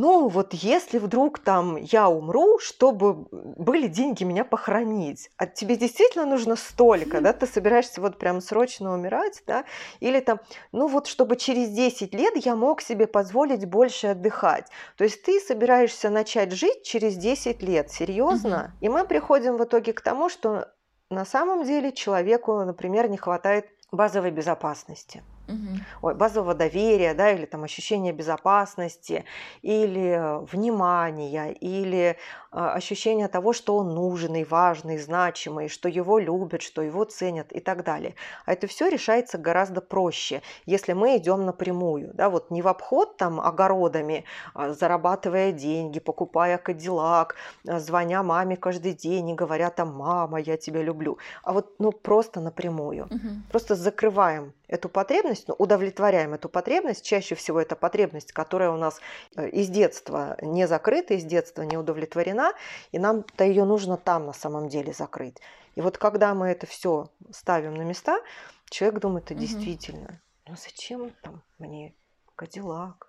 [0.00, 6.24] Ну вот если вдруг там я умру, чтобы были деньги меня похоронить, а тебе действительно
[6.24, 9.64] нужно столько, да, ты собираешься вот прям срочно умирать, да,
[9.98, 10.38] или там,
[10.70, 14.68] ну вот чтобы через 10 лет я мог себе позволить больше отдыхать.
[14.96, 18.72] То есть ты собираешься начать жить через 10 лет, серьезно?
[18.78, 18.86] Угу.
[18.86, 20.68] И мы приходим в итоге к тому, что
[21.10, 25.24] на самом деле человеку, например, не хватает базовой безопасности.
[25.48, 25.78] Угу.
[26.02, 29.24] Ой, базового доверия, да, или там ощущения безопасности,
[29.62, 32.16] или внимания, или
[32.50, 37.60] а, ощущение того, что он нужный, важный, значимый, что его любят, что его ценят и
[37.60, 38.14] так далее.
[38.46, 43.16] А это все решается гораздо проще, если мы идем напрямую, да, вот не в обход
[43.16, 49.94] там огородами, а, зарабатывая деньги, покупая кадиллак, а, звоня маме каждый день и говоря там,
[49.94, 53.28] мама, я тебя люблю, а вот ну просто напрямую, угу.
[53.50, 57.04] просто закрываем эту потребность, ну, удовлетворяем эту потребность.
[57.04, 59.00] Чаще всего это потребность, которая у нас
[59.36, 62.52] э, из детства не закрыта, из детства не удовлетворена,
[62.92, 65.38] и нам-то ее нужно там на самом деле закрыть.
[65.74, 68.20] И вот когда мы это все ставим на места,
[68.68, 69.40] человек думает, это угу.
[69.40, 71.94] действительно, ну зачем там мне
[72.36, 73.08] Кадиллак?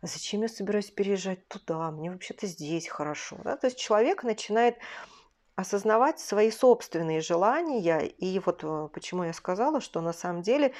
[0.00, 1.90] Зачем я собираюсь переезжать туда?
[1.90, 3.36] Мне вообще-то здесь хорошо.
[3.42, 3.56] Да?
[3.56, 4.76] То есть человек начинает
[5.58, 8.06] осознавать свои собственные желания.
[8.06, 10.72] И вот э, почему я сказала, что на самом деле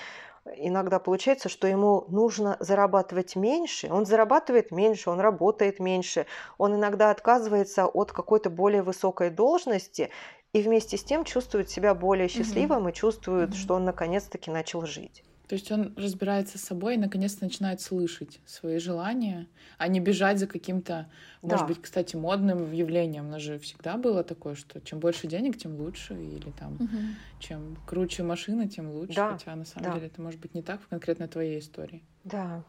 [0.56, 6.26] иногда получается, что ему нужно зарабатывать меньше, он зарабатывает меньше, он работает меньше,
[6.58, 10.10] он иногда отказывается от какой-то более высокой должности
[10.52, 12.90] и вместе с тем чувствует себя более счастливым угу.
[12.90, 13.56] и чувствует, угу.
[13.56, 15.24] что он наконец-таки начал жить.
[15.48, 20.38] То есть он разбирается с собой и наконец-то начинает слышать свои желания, а не бежать
[20.38, 21.48] за каким-то, да.
[21.48, 23.28] может быть, кстати, модным явлением.
[23.28, 26.98] У нас же всегда было такое, что чем больше денег, тем лучше, или там угу.
[27.40, 29.14] чем круче машина, тем лучше.
[29.14, 29.32] Да.
[29.32, 29.94] Хотя на самом да.
[29.94, 32.02] деле это может быть не так в конкретно твоей истории.
[32.24, 32.62] Да,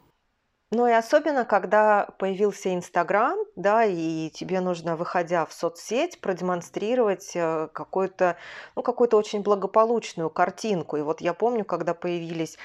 [0.71, 7.69] ну и особенно, когда появился Инстаграм, да, и тебе нужно, выходя в соцсеть, продемонстрировать э,
[7.73, 8.37] какую-то,
[8.75, 10.97] ну, какую-то очень благополучную картинку.
[10.97, 12.57] И вот я помню, когда появились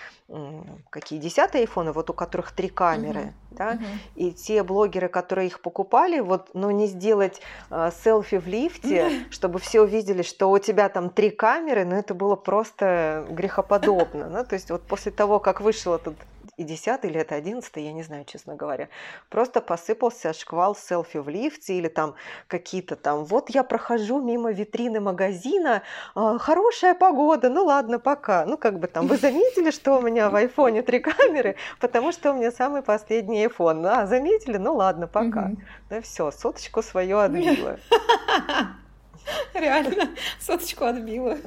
[0.90, 3.56] какие десятые айфоны, вот у которых три камеры, uh-huh.
[3.56, 3.86] да, uh-huh.
[4.16, 7.40] и те блогеры, которые их покупали, вот, ну, не сделать
[7.70, 9.24] э, селфи в лифте, uh-huh.
[9.30, 14.44] чтобы все увидели, что у тебя там три камеры, ну, это было просто грехоподобно, ну,
[14.44, 16.14] то есть вот после того, как вышел этот
[16.56, 18.88] и 10 или это 11, я не знаю, честно говоря.
[19.28, 22.14] Просто посыпался шквал селфи в лифте или там
[22.48, 25.82] какие-то там, вот я прохожу мимо витрины магазина,
[26.14, 28.44] а, хорошая погода, ну ладно, пока.
[28.44, 32.32] Ну как бы там, вы заметили, что у меня в айфоне три камеры, потому что
[32.32, 33.86] у меня самый последний iPhone.
[33.86, 34.56] А, заметили?
[34.56, 35.50] Ну ладно, пока.
[35.90, 37.78] Да все, соточку свою отбила.
[39.54, 41.38] Реально, соточку отбила.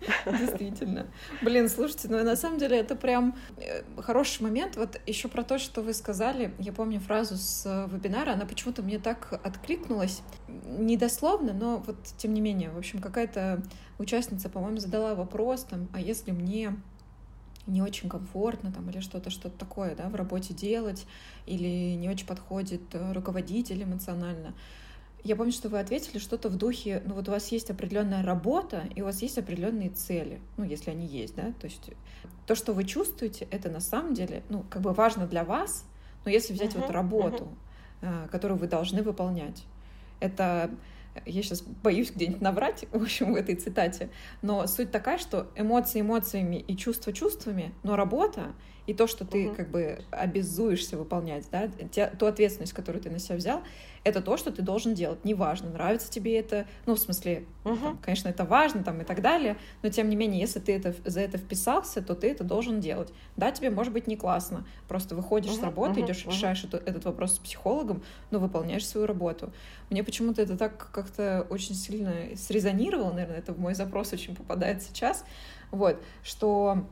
[0.26, 1.06] Действительно.
[1.42, 4.76] Блин, слушайте, ну на самом деле это прям э, хороший момент.
[4.76, 8.98] Вот еще про то, что вы сказали, я помню фразу с вебинара, она почему-то мне
[8.98, 10.22] так откликнулась.
[10.46, 13.62] Не дословно, но вот тем не менее, в общем, какая-то
[13.98, 16.76] участница, по-моему, задала вопрос там, а если мне
[17.66, 21.06] не очень комфортно там или что-то что-то такое да в работе делать
[21.44, 24.54] или не очень подходит э, руководитель эмоционально
[25.28, 28.84] я помню, что вы ответили что-то в духе, ну вот у вас есть определенная работа,
[28.96, 31.90] и у вас есть определенные цели, ну если они есть, да, то есть
[32.46, 35.84] то, что вы чувствуете, это на самом деле, ну как бы важно для вас,
[36.24, 37.48] но если взять uh-huh, вот работу,
[38.00, 38.28] uh-huh.
[38.30, 39.64] которую вы должны выполнять,
[40.18, 40.70] это
[41.26, 44.08] я сейчас боюсь где-нибудь наврать, в общем, в этой цитате,
[44.40, 48.54] но суть такая, что эмоции эмоциями и чувства чувствами, но работа
[48.88, 49.54] и то, что ты угу.
[49.54, 53.62] как бы обязуешься выполнять, да, те, ту ответственность, которую ты на себя взял,
[54.02, 55.22] это то, что ты должен делать.
[55.26, 57.76] Неважно, нравится тебе это, ну, в смысле, угу.
[57.76, 60.94] там, конечно, это важно там и так далее, но тем не менее, если ты это,
[61.04, 63.12] за это вписался, то ты это должен делать.
[63.36, 65.60] Да, тебе может быть не классно, просто выходишь угу.
[65.60, 66.06] с работы, угу.
[66.06, 66.32] идешь, угу.
[66.32, 69.52] решаешь это, этот вопрос с психологом, но выполняешь свою работу.
[69.90, 74.82] Мне почему-то это так как-то очень сильно срезонировало, наверное, это в мой запрос очень попадает
[74.82, 75.26] сейчас,
[75.70, 76.86] вот, что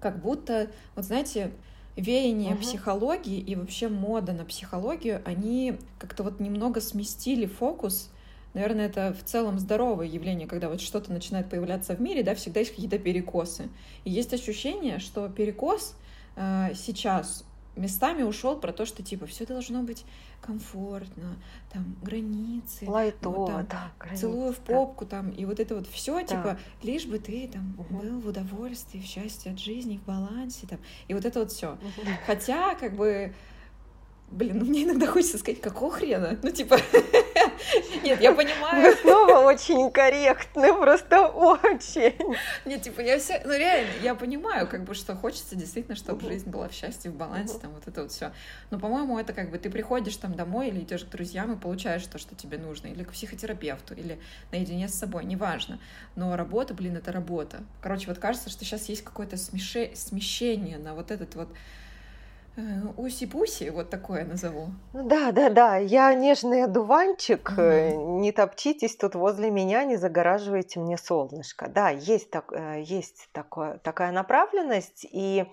[0.00, 1.52] как будто, вот знаете,
[1.96, 2.62] веяние угу.
[2.62, 8.10] психологии и вообще мода на психологию, они как-то вот немного сместили фокус.
[8.54, 12.60] Наверное, это в целом здоровое явление, когда вот что-то начинает появляться в мире, да, всегда
[12.60, 13.68] есть какие-то перекосы.
[14.04, 15.94] И есть ощущение, что перекос
[16.36, 17.44] э, сейчас
[17.76, 20.04] местами ушел про то, что типа все должно быть
[20.40, 21.36] комфортно,
[21.72, 25.10] там границы, лайтово, вот, там, да, границы, целую в попку да.
[25.10, 26.24] там и вот это вот все да.
[26.24, 27.96] типа лишь бы ты там угу.
[27.96, 31.72] был в удовольствии, в счастье от жизни, в балансе там и вот это вот все.
[31.72, 32.08] Угу.
[32.26, 33.34] Хотя как бы
[34.30, 36.36] Блин, ну мне иногда хочется сказать, какого хрена?
[36.42, 36.78] Ну, типа,
[38.02, 38.82] нет, я понимаю.
[38.82, 42.36] Вы снова очень корректны, просто очень.
[42.64, 46.50] Нет, типа, я все, ну реально, я понимаю, как бы, что хочется действительно, чтобы жизнь
[46.50, 48.32] была в счастье, в балансе, там, вот это вот все.
[48.70, 52.04] Но, по-моему, это как бы ты приходишь там домой или идешь к друзьям и получаешь
[52.04, 54.18] то, что тебе нужно, или к психотерапевту, или
[54.50, 55.78] наедине с собой, неважно.
[56.16, 57.62] Но работа, блин, это работа.
[57.80, 61.48] Короче, вот кажется, что сейчас есть какое-то смещение на вот этот вот
[62.96, 64.68] Уси-пуси, вот такое назову.
[64.92, 68.20] Ну да, да, да, я нежный одуванчик, mm-hmm.
[68.20, 71.68] не топчитесь тут возле меня, не загораживайте мне солнышко.
[71.68, 75.44] Да, есть, так, есть такое, такая направленность, и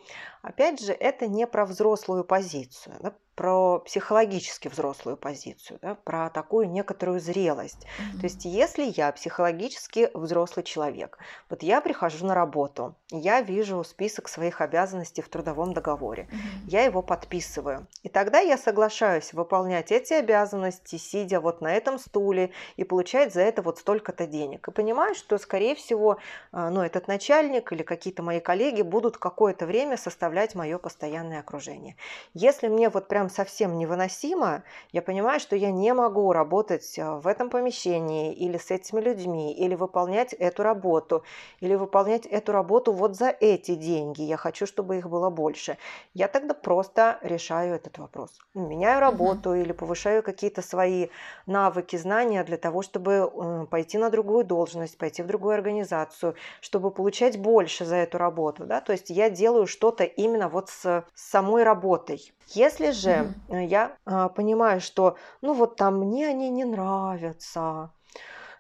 [0.42, 2.96] опять же, это не про взрослую позицию.
[3.36, 7.84] Про психологически взрослую позицию, да, про такую некоторую зрелость.
[7.84, 8.20] Mm-hmm.
[8.20, 11.18] То есть, если я психологически взрослый человек,
[11.50, 16.68] вот я прихожу на работу, я вижу список своих обязанностей в трудовом договоре, mm-hmm.
[16.68, 22.52] я его подписываю, и тогда я соглашаюсь выполнять эти обязанности, сидя вот на этом стуле
[22.76, 26.18] и получать за это вот столько-то денег, и понимаю, что, скорее всего,
[26.52, 31.96] а, ну, этот начальник или какие-то мои коллеги будут какое-то время составлять мое постоянное окружение.
[32.34, 37.20] Если мне вот прям прям совсем невыносимо, я понимаю, что я не могу работать э,
[37.20, 41.24] в этом помещении или с этими людьми, или выполнять эту работу,
[41.62, 44.24] или выполнять эту работу вот за эти деньги.
[44.24, 45.78] Я хочу, чтобы их было больше.
[46.14, 48.30] Я тогда просто решаю этот вопрос.
[48.56, 49.60] Меняю работу угу.
[49.60, 51.08] или повышаю какие-то свои
[51.46, 57.40] навыки, знания для того, чтобы пойти на другую должность, пойти в другую организацию, чтобы получать
[57.40, 58.66] больше за эту работу.
[58.66, 58.82] Да?
[58.82, 62.34] То есть я делаю что-то именно вот с самой работой.
[62.50, 63.58] Если же угу.
[63.58, 67.92] я а, понимаю, что ну вот там мне они не нравятся,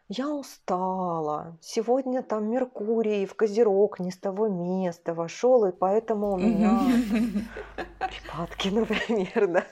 [0.09, 6.37] я устала, сегодня там Меркурий в Козерог не с того места вошел, и поэтому у
[6.37, 6.79] меня
[7.99, 9.65] припадки, например, да.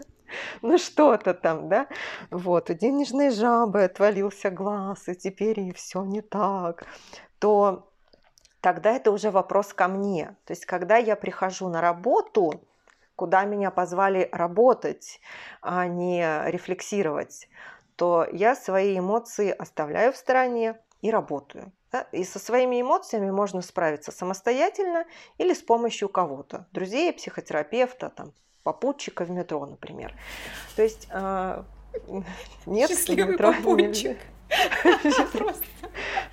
[0.62, 1.88] Ну что-то там, да.
[2.30, 6.86] Вот, у денежной жабы отвалился глаз, и теперь и все не так.
[7.40, 7.92] То
[8.62, 10.38] тогда это уже вопрос ко мне.
[10.46, 12.64] То есть, когда я прихожу на работу,
[13.22, 15.22] куда меня позвали работать,
[15.62, 17.50] а не рефлексировать,
[17.96, 21.72] то я свои эмоции оставляю в стороне и работаю.
[21.92, 22.08] Да?
[22.12, 25.06] И со своими эмоциями можно справиться самостоятельно
[25.38, 30.16] или с помощью кого-то, друзей, психотерапевта, там, попутчика в метро, например.
[30.76, 31.64] То есть э,
[32.66, 34.18] нет Счастливый метро попутчик.
[35.32, 35.64] Просто.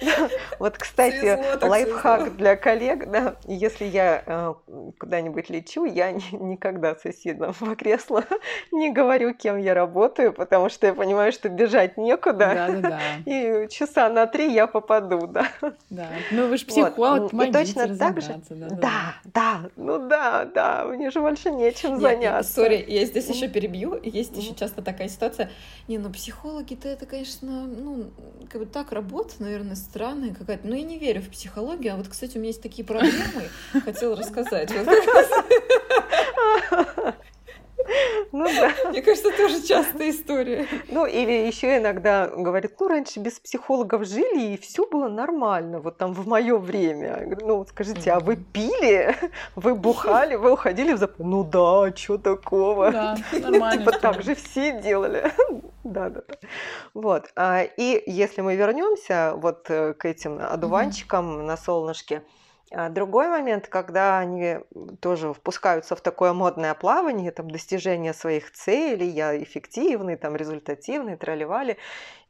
[0.59, 4.55] Вот, кстати, лайфхак для коллег, да, если я э,
[4.99, 8.25] куда-нибудь лечу, я никогда соседям в кресло
[8.73, 12.39] не говорю, кем я работаю, потому что я понимаю, что бежать некуда.
[12.39, 13.01] Да, да, да.
[13.25, 15.49] И часа на три я попаду, да.
[15.91, 16.09] Да.
[16.31, 17.49] Ну вы же психолог, вот.
[17.49, 18.41] И точно так же.
[18.49, 22.53] Да, да, да, ну да, да, мне же больше нечем заняться.
[22.53, 23.99] Сори, я здесь еще перебью.
[24.03, 25.51] Есть еще часто такая ситуация.
[25.87, 28.11] Не, ну психологи-то это, конечно, ну
[28.51, 30.67] как бы так работа, наверное, странная какая-то.
[30.67, 31.95] Но я не верю в психологию.
[31.95, 33.49] А вот, кстати, у меня есть такие проблемы.
[33.85, 34.71] Хотела рассказать.
[38.33, 38.91] Ну да.
[38.91, 40.67] Мне кажется, тоже частая история.
[40.89, 45.99] Ну или еще иногда говорят, ну раньше без психологов жили и все было нормально, вот
[45.99, 47.37] там в мое время.
[47.41, 49.15] Ну скажите, а вы пили,
[49.57, 51.25] вы бухали, вы уходили в запой?
[51.25, 52.91] Ну да, что такого?
[52.91, 53.85] Да, нормально.
[53.85, 55.33] Типа так же все делали.
[55.85, 56.35] Да, да, да.
[56.93, 57.31] Вот.
[57.35, 62.38] А, и если мы вернемся вот э, к этим одуванчикам на солнышке, а
[62.91, 64.59] другой момент, когда они
[65.01, 71.79] тоже впускаются в такое модное плавание, там, достижение своих целей, я эффективный, там, результативный, тролливали,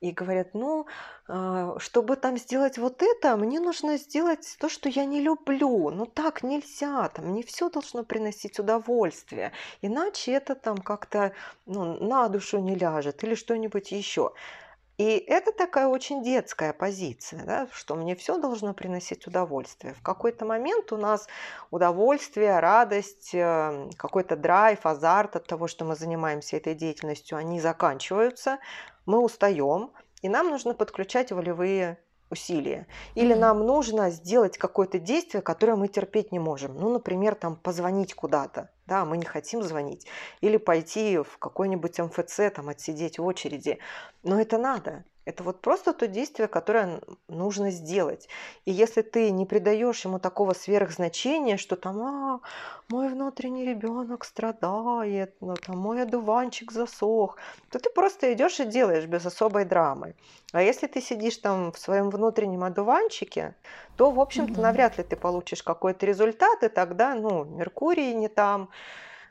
[0.01, 0.87] и говорят, ну,
[1.27, 5.91] а, чтобы там сделать вот это, мне нужно сделать то, что я не люблю.
[5.91, 11.33] Ну так нельзя, там не все должно приносить удовольствие, иначе это там как-то
[11.67, 14.33] ну, на душу не ляжет или что-нибудь еще.
[14.99, 19.95] И это такая очень детская позиция, да, что мне все должно приносить удовольствие.
[19.95, 21.29] В какой-то момент у нас
[21.71, 28.59] удовольствие, радость, эм, какой-то драйв, азарт от того, что мы занимаемся этой деятельностью, они заканчиваются,
[29.07, 32.89] мы устаем, и нам нужно подключать волевые усилия.
[33.15, 33.39] Или mm-hmm.
[33.39, 36.75] нам нужно сделать какое-то действие, которое мы терпеть не можем.
[36.75, 38.71] Ну, например, там позвонить куда-то.
[38.89, 40.07] Да, мы не хотим звонить.
[40.41, 43.79] Или пойти в какой-нибудь МФЦ, там отсидеть в очереди.
[44.23, 45.05] Но это надо.
[45.29, 48.31] Это вот просто то действие, которое нужно сделать.
[48.65, 52.41] И если ты не придаешь ему такого сверхзначения, что там, а,
[52.89, 57.37] мой внутренний ребенок страдает, ну, там, мой одуванчик засох,
[57.71, 60.15] то ты просто идешь и делаешь без особой драмы.
[60.53, 63.55] А если ты сидишь там в своем внутреннем одуванчике,
[63.99, 64.63] то, в общем-то, угу.
[64.63, 68.71] навряд ли ты получишь какой-то результат, и тогда, ну, Меркурий не там,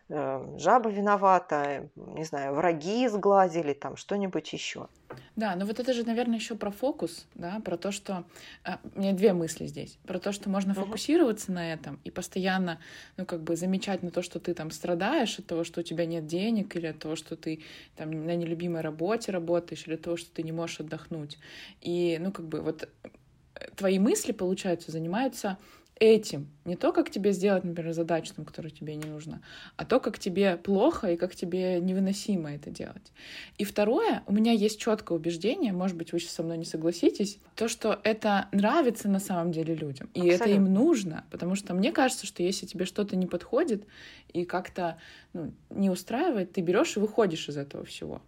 [0.10, 4.88] жаба виновата, не знаю, враги сглазили, там что-нибудь еще.
[5.36, 8.26] Да, но вот это же, наверное, еще про фокус, да, про то, что
[8.64, 12.80] а, у меня две мысли здесь, про то, что можно фокусироваться на этом и постоянно,
[13.18, 16.06] ну как бы замечать на то, что ты там страдаешь от того, что у тебя
[16.06, 17.64] нет денег или от того, что ты
[17.96, 21.38] там на нелюбимой работе работаешь или от того, что ты не можешь отдохнуть.
[21.82, 25.58] И, ну как бы вот э, твои мысли, получается, занимаются
[26.00, 26.50] этим.
[26.66, 29.42] Не то, как тебе сделать, например, задачу, там, которая тебе не нужна,
[29.76, 33.12] а то, как тебе плохо и как тебе невыносимо это делать.
[33.58, 37.40] И второе, у меня есть четкое убеждение, может быть, вы сейчас со мной не согласитесь,
[37.56, 40.10] то, что это нравится на самом деле людям.
[40.14, 40.44] И Абсолютно.
[40.44, 43.86] это им нужно, потому что мне кажется, что если тебе что-то не подходит
[44.34, 44.98] и как-то
[45.34, 48.22] ну, не устраивает, ты берешь и выходишь из этого всего.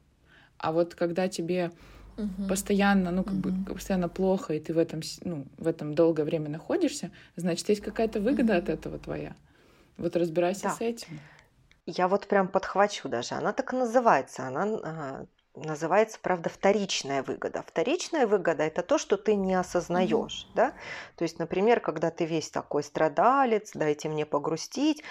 [0.58, 1.72] А вот когда тебе
[2.20, 2.48] угу.
[2.48, 3.50] постоянно, ну, как угу.
[3.50, 7.82] бы постоянно плохо, и ты в этом, ну, в этом долгое время находишься, значит, есть
[7.82, 8.60] какая-то выгода угу.
[8.60, 9.36] от этого твоя.
[9.98, 10.72] Вот разбирайся да.
[10.72, 11.20] с этим.
[11.86, 13.36] Я вот прям подхвачу даже.
[13.36, 14.48] Она так и называется.
[14.48, 17.64] Она а, называется, правда, вторичная выгода.
[17.66, 20.74] Вторичная выгода это то, что ты не осознаешь, mm да.
[21.16, 25.04] То есть, например, когда ты весь такой страдалец, дайте мне погрустить,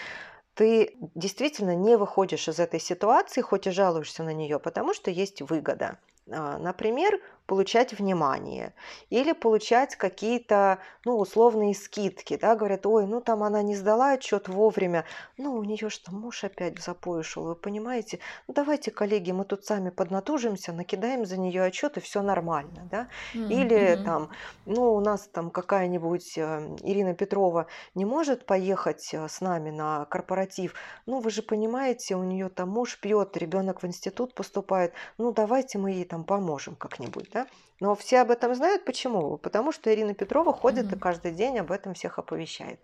[0.54, 5.42] ты действительно не выходишь из этой ситуации, хоть и жалуешься на нее, потому что есть
[5.42, 5.98] выгода.
[6.30, 8.74] А, например, получать внимание
[9.08, 14.48] или получать какие-то, ну, условные скидки, да, говорят, ой, ну, там она не сдала отчет
[14.48, 15.06] вовремя,
[15.38, 19.46] ну, у нее что, муж опять в запой ушел, вы понимаете, ну, давайте, коллеги, мы
[19.46, 23.48] тут сами поднатужимся, накидаем за нее отчет, и все нормально, да, mm-hmm.
[23.48, 24.28] или там,
[24.66, 30.04] ну, у нас там какая-нибудь э, Ирина Петрова не может поехать э, с нами на
[30.04, 30.74] корпоратив,
[31.06, 35.78] ну, вы же понимаете, у нее там муж пьет, ребенок в институт поступает, ну, давайте
[35.78, 37.46] мы ей там поможем как-нибудь, да, да?
[37.80, 38.84] Но все об этом знают.
[38.84, 39.38] Почему?
[39.38, 40.96] Потому что Ирина Петрова ходит mm-hmm.
[40.96, 42.80] и каждый день об этом всех оповещает.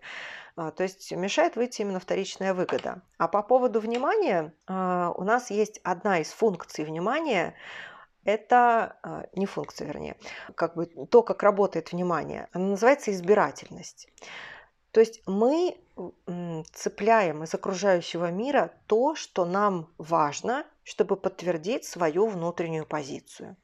[0.55, 3.01] А, то есть мешает выйти именно вторичная выгода.
[3.17, 7.55] А по поводу внимания, а, у нас есть одна из функций внимания,
[8.23, 10.15] это а, не функция, вернее,
[10.55, 14.07] как бы то, как работает внимание, она называется избирательность.
[14.91, 15.77] То есть мы
[16.73, 23.57] цепляем из окружающего мира то, что нам важно, чтобы подтвердить свою внутреннюю позицию.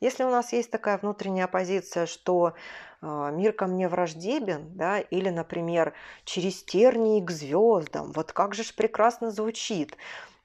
[0.00, 2.52] Если у нас есть такая внутренняя позиция, что
[3.00, 8.62] э, мир ко мне враждебен, да, или, например, через тернии к звездам, вот как же
[8.62, 9.96] ж прекрасно звучит,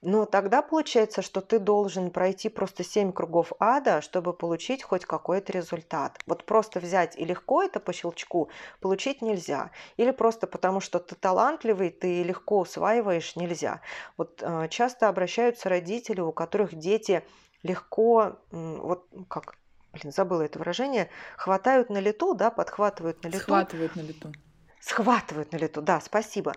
[0.02, 5.52] но тогда получается, что ты должен пройти просто семь кругов ада, чтобы получить хоть какой-то
[5.52, 6.18] результат.
[6.26, 8.50] Вот просто взять и легко это по щелчку
[8.80, 9.70] получить нельзя.
[9.96, 13.80] Или просто потому, что ты талантливый, ты легко усваиваешь, нельзя.
[14.16, 17.22] Вот э, часто обращаются родители, у которых дети
[17.62, 19.54] легко, вот как,
[19.92, 23.38] блин, забыла это выражение, хватают на лету, да, подхватывают на лету.
[23.38, 24.32] Схватывают на лету.
[24.80, 26.54] Схватывают на лету, да, спасибо.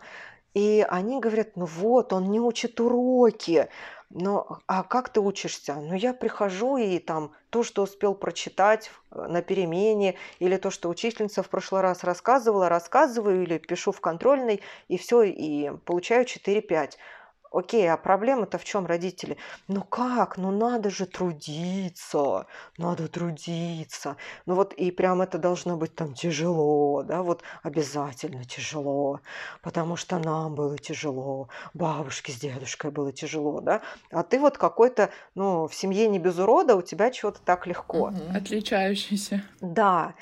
[0.56, 3.68] И они говорят, ну вот, он не учит уроки.
[4.10, 5.76] Но, а как ты учишься?
[5.76, 10.88] Ну, я прихожу и там то, что успел прочитать э, на перемене, или то, что
[10.88, 16.94] учительница в прошлый раз рассказывала, рассказываю, или пишу в контрольной, и все, и получаю 4-5.
[17.56, 19.38] Окей, а проблема-то в чем, родители?
[19.70, 20.36] Ну как?
[20.36, 22.48] Ну надо же трудиться,
[22.78, 24.18] надо трудиться.
[24.46, 29.22] Ну вот и прям это должно быть там тяжело, да, вот обязательно тяжело,
[29.62, 33.82] потому что нам было тяжело, бабушке с дедушкой было тяжело, да.
[34.12, 38.12] А ты вот какой-то, ну, в семье не без урода, у тебя чего-то так легко.
[38.34, 39.42] Отличающийся.
[39.62, 40.14] Да.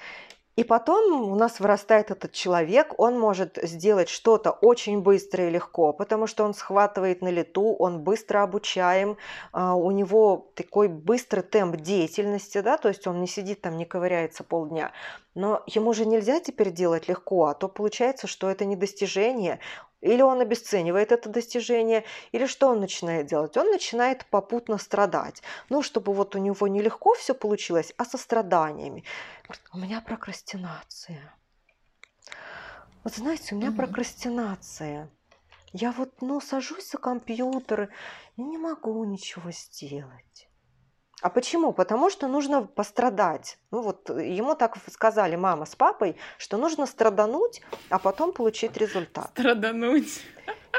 [0.56, 5.94] И потом у нас вырастает этот человек, он может сделать что-то очень быстро и легко,
[5.94, 9.18] потому что он схватывает на лету, он быстро обучаем,
[9.52, 13.86] а, у него такой быстрый темп деятельности, да, то есть он не сидит там, не
[13.86, 14.92] ковыряется полдня.
[15.34, 19.60] Но ему же нельзя теперь делать легко, а то получается, что это не достижение.
[20.04, 23.56] Или он обесценивает это достижение, или что он начинает делать?
[23.56, 25.42] Он начинает попутно страдать.
[25.70, 29.06] Ну, чтобы вот у него нелегко все получилось, а со страданиями.
[29.44, 31.34] Говорит, у меня прокрастинация.
[33.06, 35.10] Вот знаете, у меня mm прокрастинация.
[35.72, 37.90] Я вот, ну, сажусь за компьютер
[38.36, 40.50] и не могу ничего сделать.
[41.24, 41.72] А почему?
[41.72, 43.58] Потому что нужно пострадать.
[43.72, 49.30] Ну вот ему так сказали мама с папой, что нужно страдануть, а потом получить результат.
[49.32, 50.22] Страдануть.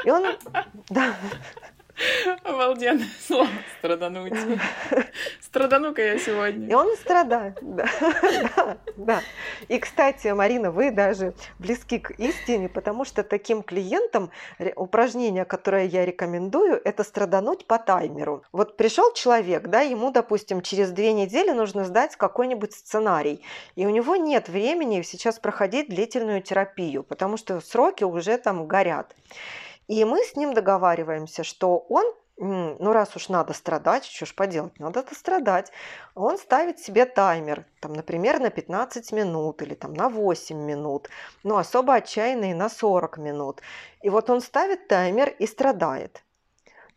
[0.05, 0.37] И он,
[0.89, 1.15] да,
[2.43, 3.47] Обалденное слово
[3.79, 4.33] страдануть.
[5.41, 6.67] Страдану-ка я сегодня.
[6.69, 7.85] И он страдает, да.
[8.55, 9.21] да, да.
[9.69, 14.31] И, кстати, Марина, вы даже близки к истине, потому что таким клиентам
[14.75, 18.43] упражнение, которое я рекомендую, это страдануть по таймеру.
[18.51, 23.41] Вот пришел человек, да, ему, допустим, через две недели нужно сдать какой-нибудь сценарий,
[23.75, 29.15] и у него нет времени сейчас проходить длительную терапию, потому что сроки уже там горят.
[29.87, 32.05] И мы с ним договариваемся, что он
[32.37, 35.71] ну раз уж надо страдать, что ж поделать, надо это страдать.
[36.15, 41.09] Он ставит себе таймер, там, например, на 15 минут или там на 8 минут,
[41.43, 43.61] ну особо отчаянный на 40 минут.
[44.01, 46.23] И вот он ставит таймер и страдает.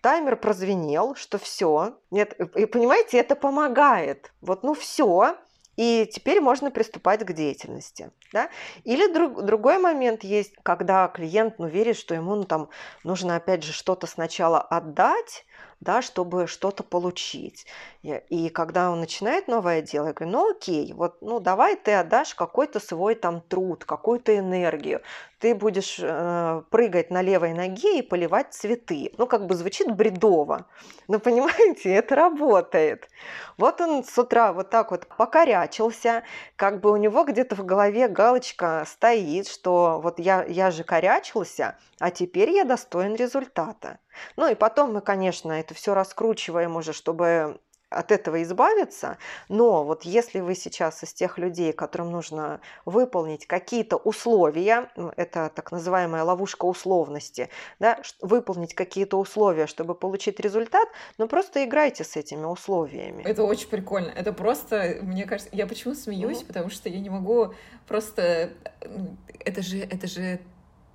[0.00, 1.98] Таймер прозвенел, что все.
[2.10, 4.32] Нет, и понимаете, это помогает.
[4.40, 5.36] Вот, ну все,
[5.78, 8.10] и теперь можно приступать к деятельности.
[8.32, 8.50] Да?
[8.82, 12.68] Или друг, другой момент есть, когда клиент ну, верит, что ему ну, там,
[13.04, 15.46] нужно опять же что-то сначала отдать,
[15.78, 17.66] да, чтобы что-то получить.
[18.02, 22.34] И когда он начинает новое дело, я говорю, ну окей, вот, ну давай ты отдашь
[22.34, 25.00] какой-то свой там труд, какую-то энергию,
[25.38, 29.12] ты будешь э, прыгать на левой ноге и поливать цветы.
[29.18, 30.66] Ну, как бы звучит бредово,
[31.06, 33.08] но понимаете, это работает.
[33.56, 36.24] Вот он с утра вот так вот покорячился,
[36.56, 41.78] как бы у него где-то в голове галочка стоит, что вот я, я же корячился,
[42.00, 43.98] а теперь я достоин результата.
[44.36, 47.60] Ну и потом мы, конечно, это все раскручиваем уже, чтобы
[47.90, 49.18] от этого избавиться,
[49.48, 55.72] но вот если вы сейчас из тех людей, которым нужно выполнить какие-то условия, это так
[55.72, 62.44] называемая ловушка условности, да, выполнить какие-то условия, чтобы получить результат, ну просто играйте с этими
[62.44, 63.22] условиями.
[63.24, 64.10] Это очень прикольно.
[64.10, 66.46] Это просто, мне кажется, я почему смеюсь, mm-hmm.
[66.46, 67.54] потому что я не могу
[67.86, 68.50] просто,
[68.84, 70.40] ну, это же, это же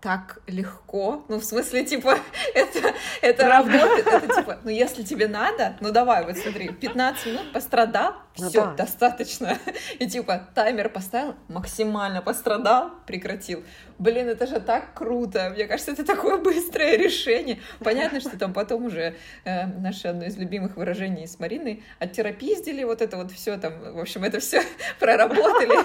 [0.04, 1.24] так легко.
[1.30, 2.18] Ну, в смысле, типа,
[2.54, 4.06] это, это работает.
[4.06, 8.66] Это типа, ну, если тебе надо, ну, давай, вот смотри, 15 минут пострадал, ну, все,
[8.66, 8.74] да.
[8.74, 9.58] достаточно.
[10.00, 13.64] И типа, таймер поставил, максимально пострадал, прекратил.
[13.98, 15.52] Блин, это же так круто.
[15.56, 17.62] Мне кажется, это такое быстрое решение.
[17.80, 23.02] Понятно, что там потом уже э, наше одно из любимых выражений с Мариной оттерапиздили вот
[23.02, 24.62] это вот все там, в общем, это все
[25.00, 25.78] проработали.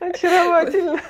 [0.00, 1.00] Очаровательно.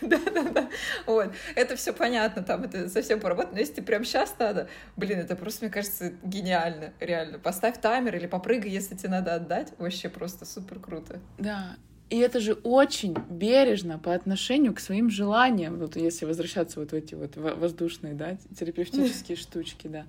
[0.00, 0.68] Да, да, да.
[1.06, 1.32] Вот.
[1.54, 3.54] Это все понятно, там это совсем поработано.
[3.54, 7.38] Но если ты прям сейчас надо, блин, это просто, мне кажется, гениально, реально.
[7.38, 9.72] Поставь таймер или попрыгай, если тебе надо отдать.
[9.78, 11.20] Вообще просто супер круто.
[11.38, 11.76] Да,
[12.08, 16.94] и это же очень бережно по отношению к своим желаниям, вот если возвращаться вот в
[16.94, 20.06] эти вот воздушные, да, терапевтические штучки, да.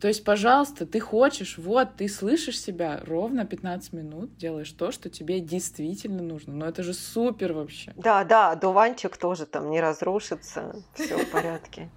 [0.00, 5.10] То есть, пожалуйста, ты хочешь, вот, ты слышишь себя ровно 15 минут, делаешь то, что
[5.10, 6.54] тебе действительно нужно.
[6.54, 7.92] Но это же супер вообще.
[7.96, 11.90] Да, да, дуванчик тоже там не разрушится, все в порядке.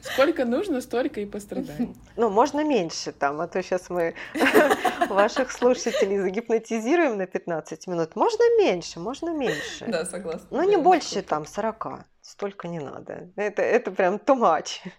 [0.00, 1.94] Сколько нужно, столько и пострадаем.
[2.16, 4.14] Ну, можно меньше там, а то сейчас мы
[5.08, 8.14] ваших слушателей загипнотизируем на 15 минут.
[8.16, 9.86] Можно меньше, можно меньше.
[9.86, 10.46] Да, согласна.
[10.50, 12.04] Ну, не больше там 40.
[12.20, 13.30] Столько не надо.
[13.36, 14.92] Это, это прям too much.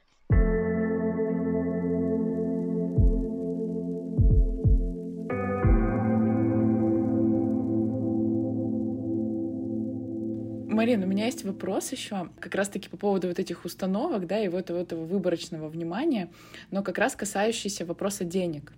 [10.83, 14.49] Марина, у меня есть вопрос еще, как раз-таки по поводу вот этих установок, да, и
[14.49, 16.29] вот этого выборочного внимания,
[16.71, 18.73] но как раз касающийся вопроса денег.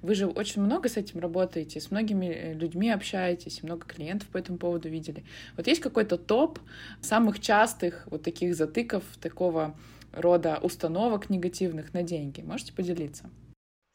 [0.00, 4.38] Вы же очень много с этим работаете, с многими э, людьми общаетесь, много клиентов по
[4.38, 5.24] этому поводу видели.
[5.58, 6.58] Вот есть какой-то топ
[7.02, 9.76] самых частых вот таких затыков, такого
[10.10, 12.40] рода установок негативных на деньги?
[12.40, 13.28] Можете поделиться?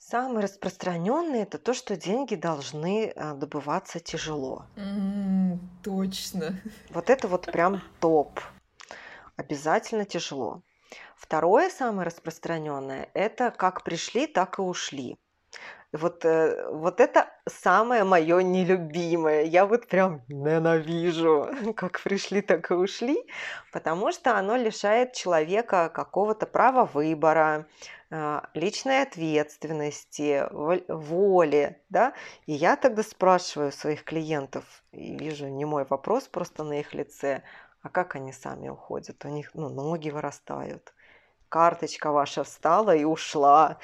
[0.09, 4.65] Самый распространенный это то, что деньги должны а, добываться тяжело.
[4.77, 6.61] Mm, точно.
[6.91, 8.39] Вот это вот прям топ.
[9.35, 10.61] Обязательно тяжело.
[11.17, 15.17] Второе самое распространенное это как пришли, так и ушли.
[15.93, 19.43] Вот, э, вот это самое мое нелюбимое.
[19.43, 23.17] Я вот прям ненавижу, как пришли, так и ушли,
[23.71, 27.67] потому что оно лишает человека какого-то права выбора,
[28.09, 30.45] а, личной ответственности,
[30.87, 32.13] воли, да,
[32.45, 37.43] и я тогда спрашиваю своих клиентов, и вижу не мой вопрос просто на их лице,
[37.81, 40.93] а как они сами уходят, у них ну, ноги вырастают,
[41.49, 43.77] карточка ваша встала и ушла,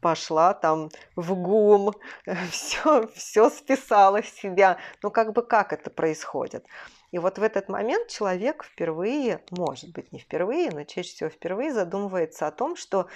[0.00, 1.92] пошла там в ГУМ,
[2.50, 4.78] все, все списала с себя.
[5.02, 6.66] Ну, как бы как это происходит?
[7.12, 11.72] И вот в этот момент человек впервые, может быть, не впервые, но чаще всего впервые
[11.72, 13.08] задумывается о том, что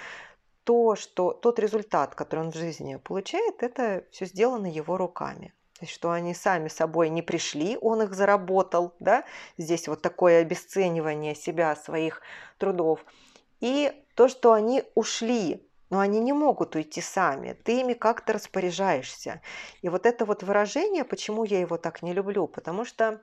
[0.65, 5.53] то, что тот результат, который он в жизни получает, это все сделано его руками.
[5.79, 9.25] То есть, что они сами собой не пришли, он их заработал, да,
[9.57, 12.21] здесь вот такое обесценивание себя, своих
[12.57, 13.05] трудов.
[13.59, 19.41] И то, что они ушли, но они не могут уйти сами, ты ими как-то распоряжаешься.
[19.81, 23.21] И вот это вот выражение, почему я его так не люблю, потому что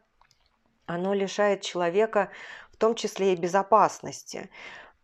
[0.86, 2.30] оно лишает человека
[2.70, 4.50] в том числе и безопасности.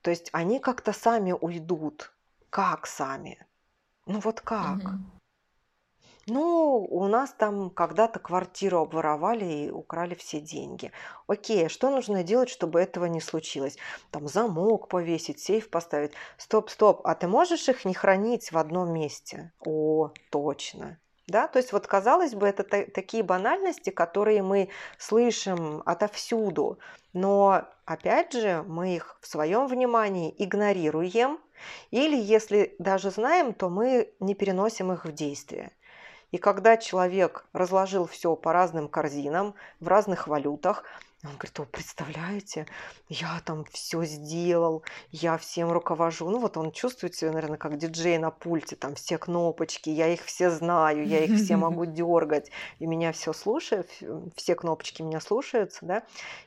[0.02, 2.12] То есть они как-то сами уйдут,
[2.50, 3.44] как сами?
[4.06, 4.78] Ну вот как?
[4.78, 5.17] Угу.
[6.30, 10.92] Ну, у нас там когда-то квартиру обворовали и украли все деньги.
[11.26, 13.78] Окей, а что нужно делать, чтобы этого не случилось?
[14.10, 16.12] Там замок повесить, сейф поставить.
[16.36, 19.52] Стоп, стоп, а ты можешь их не хранить в одном месте?
[19.64, 20.98] О, точно.
[21.28, 26.78] Да, то есть вот казалось бы, это такие банальности, которые мы слышим отовсюду,
[27.12, 31.38] но опять же мы их в своем внимании игнорируем,
[31.90, 35.72] или если даже знаем, то мы не переносим их в действие.
[36.30, 40.84] И когда человек разложил все по разным корзинам, в разных валютах,
[41.24, 42.66] он говорит, о, представляете,
[43.08, 46.30] я там все сделал, я всем руковожу.
[46.30, 50.24] Ну вот он чувствует себя, наверное, как диджей на пульте, там все кнопочки, я их
[50.24, 53.90] все знаю, я их все могу дергать, и меня все слушает,
[54.36, 56.02] все кнопочки меня слушаются, да.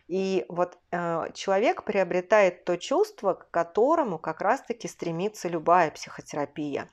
[0.07, 6.87] И вот э, человек приобретает то чувство, к которому как раз-таки стремится любая психотерапия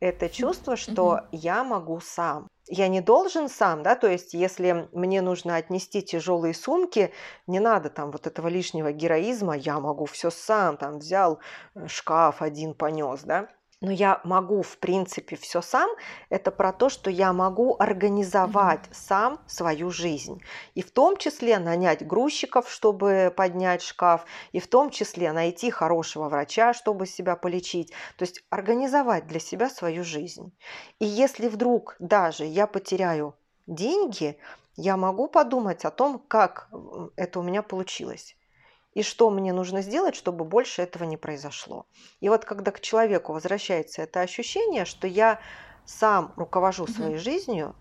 [0.00, 2.48] это чувство, что я могу сам.
[2.68, 7.12] Я не должен сам, да, то есть если мне нужно отнести тяжелые сумки,
[7.46, 11.38] не надо там вот этого лишнего героизма, я могу все сам, там взял
[11.74, 13.48] э, шкаф один понес, да
[13.80, 15.90] но я могу, в принципе, все сам,
[16.30, 18.94] это про то, что я могу организовать mm-hmm.
[18.94, 20.42] сам свою жизнь.
[20.74, 26.28] И в том числе нанять грузчиков, чтобы поднять шкаф, и в том числе найти хорошего
[26.28, 27.92] врача, чтобы себя полечить.
[28.16, 30.56] То есть организовать для себя свою жизнь.
[30.98, 33.34] И если вдруг даже я потеряю
[33.66, 34.38] деньги,
[34.76, 36.68] я могу подумать о том, как
[37.16, 38.35] это у меня получилось
[38.96, 41.84] и что мне нужно сделать, чтобы больше этого не произошло.
[42.20, 45.38] И вот когда к человеку возвращается это ощущение, что я
[45.84, 47.76] сам руковожу своей жизнью,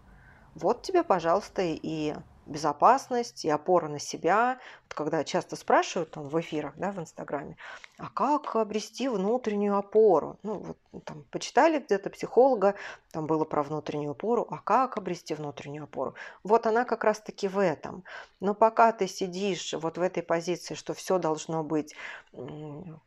[0.56, 4.60] вот тебе, пожалуйста, и безопасность и опора на себя.
[4.84, 7.56] Вот когда часто спрашивают там, в эфирах, да, в Инстаграме,
[7.98, 10.38] а как обрести внутреннюю опору?
[10.44, 12.76] Ну, вот ну, там почитали где-то психолога,
[13.12, 16.16] там было про внутреннюю опору, а как обрести внутреннюю опору?
[16.44, 18.06] Вот она как раз-таки в этом.
[18.40, 21.96] Но пока ты сидишь вот в этой позиции, что все должно быть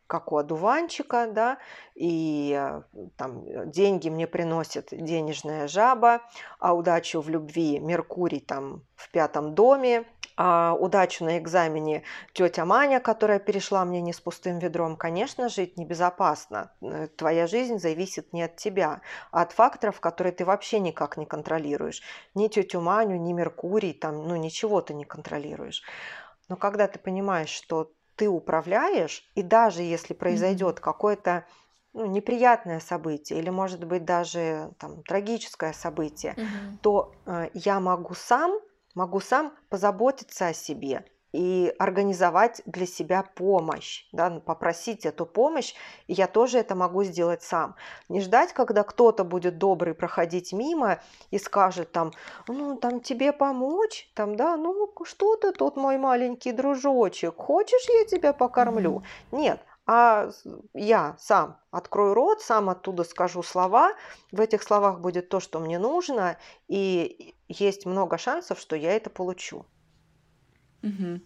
[0.06, 1.58] как у одуванчика, да,
[1.94, 2.82] и э,
[3.16, 6.22] там деньги мне приносит денежная жаба,
[6.58, 10.04] а удачу в любви Меркурий там в пятом доме,
[10.40, 15.76] а, удачу на экзамене тетя Маня, которая перешла мне не с пустым ведром, конечно, жить
[15.76, 16.70] небезопасно.
[16.80, 19.00] Э, твоя жизнь зависит не от тебя,
[19.32, 22.02] а от факторов, которые ты вообще никак не контролируешь.
[22.36, 25.82] Ни тетю Маню, ни Меркурий, там, ну ничего ты не контролируешь.
[26.48, 30.82] Но когда ты понимаешь, что ты управляешь, и даже если произойдет mm-hmm.
[30.82, 31.46] какое-то
[31.94, 36.78] ну, неприятное событие или, может быть, даже там, трагическое событие, mm-hmm.
[36.80, 38.60] то э, я могу сам
[38.94, 45.74] могу сам позаботиться о себе и организовать для себя помощь, да, ну, попросить эту помощь,
[46.06, 47.76] и я тоже это могу сделать сам.
[48.08, 52.12] Не ждать, когда кто-то будет добрый проходить мимо и скажет там,
[52.46, 58.06] ну, там тебе помочь, там, да, ну, что ты тут, мой маленький дружочек, хочешь, я
[58.06, 59.02] тебя покормлю?
[59.32, 59.38] Mm-hmm.
[59.38, 59.60] Нет,
[59.90, 60.30] а
[60.74, 63.94] я сам открою рот, сам оттуда скажу слова,
[64.30, 66.36] в этих словах будет то, что мне нужно,
[66.68, 69.64] и есть много шансов, что я это получу.
[70.82, 71.20] Угу.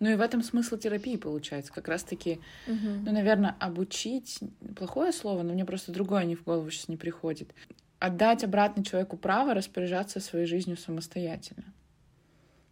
[0.00, 2.88] Ну и в этом смысл терапии получается, как раз-таки, угу.
[3.06, 4.40] ну, наверное, обучить,
[4.74, 7.54] плохое слово, но мне просто другое не в голову сейчас не приходит,
[8.00, 11.72] отдать обратно человеку право распоряжаться своей жизнью самостоятельно.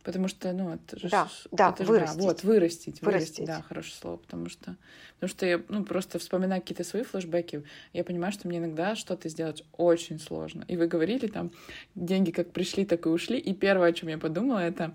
[0.07, 1.09] Потому что, ну, это же...
[1.09, 2.15] Да, да, это вырастить.
[2.15, 3.03] Же, да, вот, вырастить, вырастить.
[3.03, 4.17] Вырастить, да, хорошее слово.
[4.19, 4.77] Потому что,
[5.17, 9.29] потому что я, ну, просто вспоминаю какие-то свои флешбеки, я понимаю, что мне иногда что-то
[9.29, 10.65] сделать очень сложно.
[10.69, 11.51] И вы говорили там,
[11.97, 13.37] деньги как пришли, так и ушли.
[13.37, 14.95] И первое, о чем я подумала, это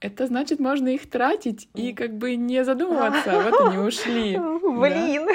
[0.00, 4.36] это значит, можно их тратить и как бы не задумываться, вот они ушли.
[4.36, 5.28] Блин,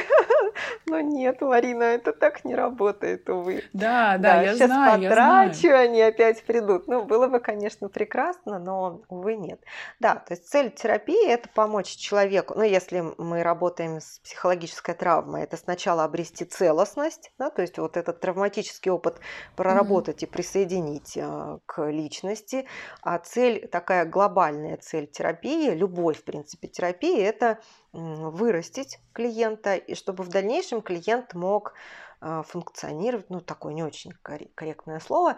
[0.87, 3.63] но нет, Марина, это так не работает, увы.
[3.73, 5.89] Да, да, да я сейчас знаю, потрачу, я знаю.
[5.89, 6.87] они опять придут.
[6.87, 9.61] Ну, было бы, конечно, прекрасно, но, увы, нет.
[9.99, 15.43] Да, то есть цель терапии– это помочь человеку, ну, если мы работаем с психологической травмой,
[15.43, 19.19] это сначала обрести целостность, да, то есть вот этот травматический опыт
[19.55, 20.27] проработать mm-hmm.
[20.27, 22.67] и присоединить э, к личности,
[23.01, 27.59] а цель такая глобальная цель терапии, любой, в принципе, терапии– это
[27.93, 31.73] вырастить клиента, и чтобы в дальнейшем клиент мог
[32.21, 34.11] а, функционировать, ну, такое не очень
[34.55, 35.37] корректное слово,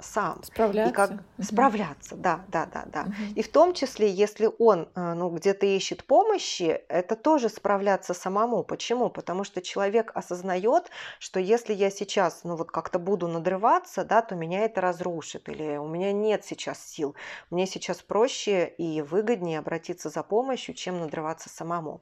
[0.00, 0.42] сам.
[0.42, 0.92] Справляться.
[0.92, 1.42] И как угу.
[1.42, 3.02] справляться, да, да, да, да.
[3.02, 3.34] Угу.
[3.36, 8.62] И в том числе, если он а, ну, где-то ищет помощи, это тоже справляться самому.
[8.64, 9.10] Почему?
[9.10, 14.34] Потому что человек осознает, что если я сейчас, ну вот как-то буду надрываться, да, то
[14.34, 17.14] меня это разрушит, или у меня нет сейчас сил.
[17.50, 22.00] Мне сейчас проще и выгоднее обратиться за помощью, чем надрываться самому.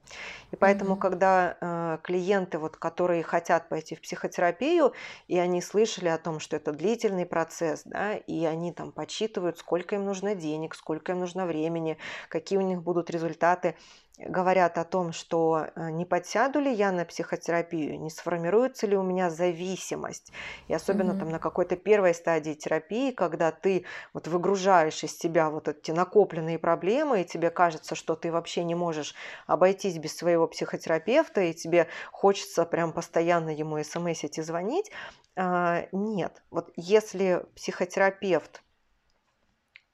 [0.51, 1.01] И поэтому, угу.
[1.01, 4.93] когда э, клиенты, вот, которые хотят пойти в психотерапию,
[5.29, 9.59] и они слышали о том, что это длительный процесс, процесс, да, и они там подсчитывают,
[9.59, 11.97] сколько им нужно денег, сколько им нужно времени,
[12.29, 13.77] какие у них будут результаты.
[14.19, 19.03] Говорят о том, что э, не подсяду ли я на психотерапию, не сформируется ли у
[19.03, 20.33] меня зависимость.
[20.69, 21.19] И особенно mm-hmm.
[21.19, 26.59] там на какой-то первой стадии терапии, когда ты вот выгружаешь из себя вот эти накопленные
[26.59, 29.15] проблемы, и тебе кажется, что ты вообще не можешь
[29.47, 34.91] обойтись без своего психотерапевта, и тебе хочется прям постоянно ему смсить и звонить.
[35.37, 38.63] А, нет, вот если психотерапевт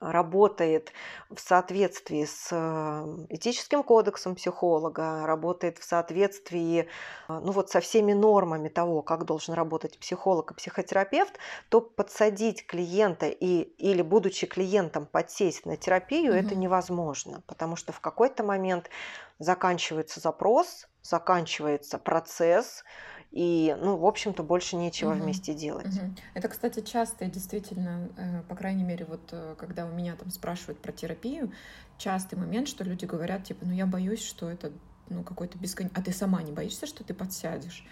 [0.00, 0.92] работает
[1.30, 6.86] в соответствии с э, этическим кодексом психолога, работает в соответствии э,
[7.28, 11.38] ну вот, со всеми нормами того, как должен работать психолог и психотерапевт,
[11.68, 16.46] то подсадить клиента и, или, будучи клиентом, подсесть на терапию, mm-hmm.
[16.46, 18.90] это невозможно, потому что в какой-то момент
[19.38, 22.84] заканчивается запрос, заканчивается процесс,
[23.30, 25.22] и, ну, в общем-то, больше нечего угу.
[25.22, 25.94] вместе делать.
[25.96, 26.14] Угу.
[26.34, 30.80] Это, кстати, часто действительно, э, по крайней мере, вот э, когда у меня там спрашивают
[30.80, 31.52] про терапию,
[31.98, 34.72] частый момент, что люди говорят, типа, ну, я боюсь, что это,
[35.08, 36.00] ну, какой-то бесконечный...
[36.00, 37.86] А ты сама не боишься, что ты подсядешь?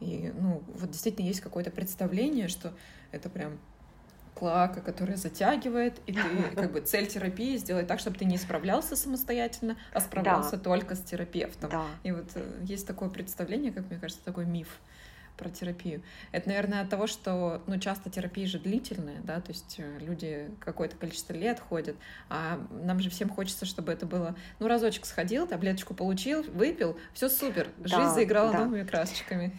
[0.00, 2.72] И, ну, вот действительно есть какое-то представление, что
[3.12, 3.58] это прям
[4.34, 6.22] клака, которая затягивает, и ты,
[6.54, 10.62] как бы, цель терапии сделать так, чтобы ты не справлялся самостоятельно, а справлялся да.
[10.62, 11.70] только с терапевтом.
[11.70, 11.86] Да.
[12.02, 14.68] И вот э, есть такое представление, как мне кажется, такой миф
[15.40, 16.02] про терапию.
[16.32, 20.50] Это, наверное, от того, что, ну, часто терапия же длительная, да, то есть э, люди
[20.60, 21.96] какое-то количество лет ходят,
[22.28, 27.30] а нам же всем хочется, чтобы это было, ну, разочек сходил, таблеточку получил, выпил, все
[27.30, 28.64] супер, жизнь да, заиграла да.
[28.64, 29.56] новыми красочками.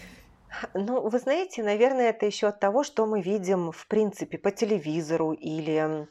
[0.74, 5.32] Ну, вы знаете, наверное, это еще от того, что мы видим, в принципе, по телевизору
[5.34, 6.08] или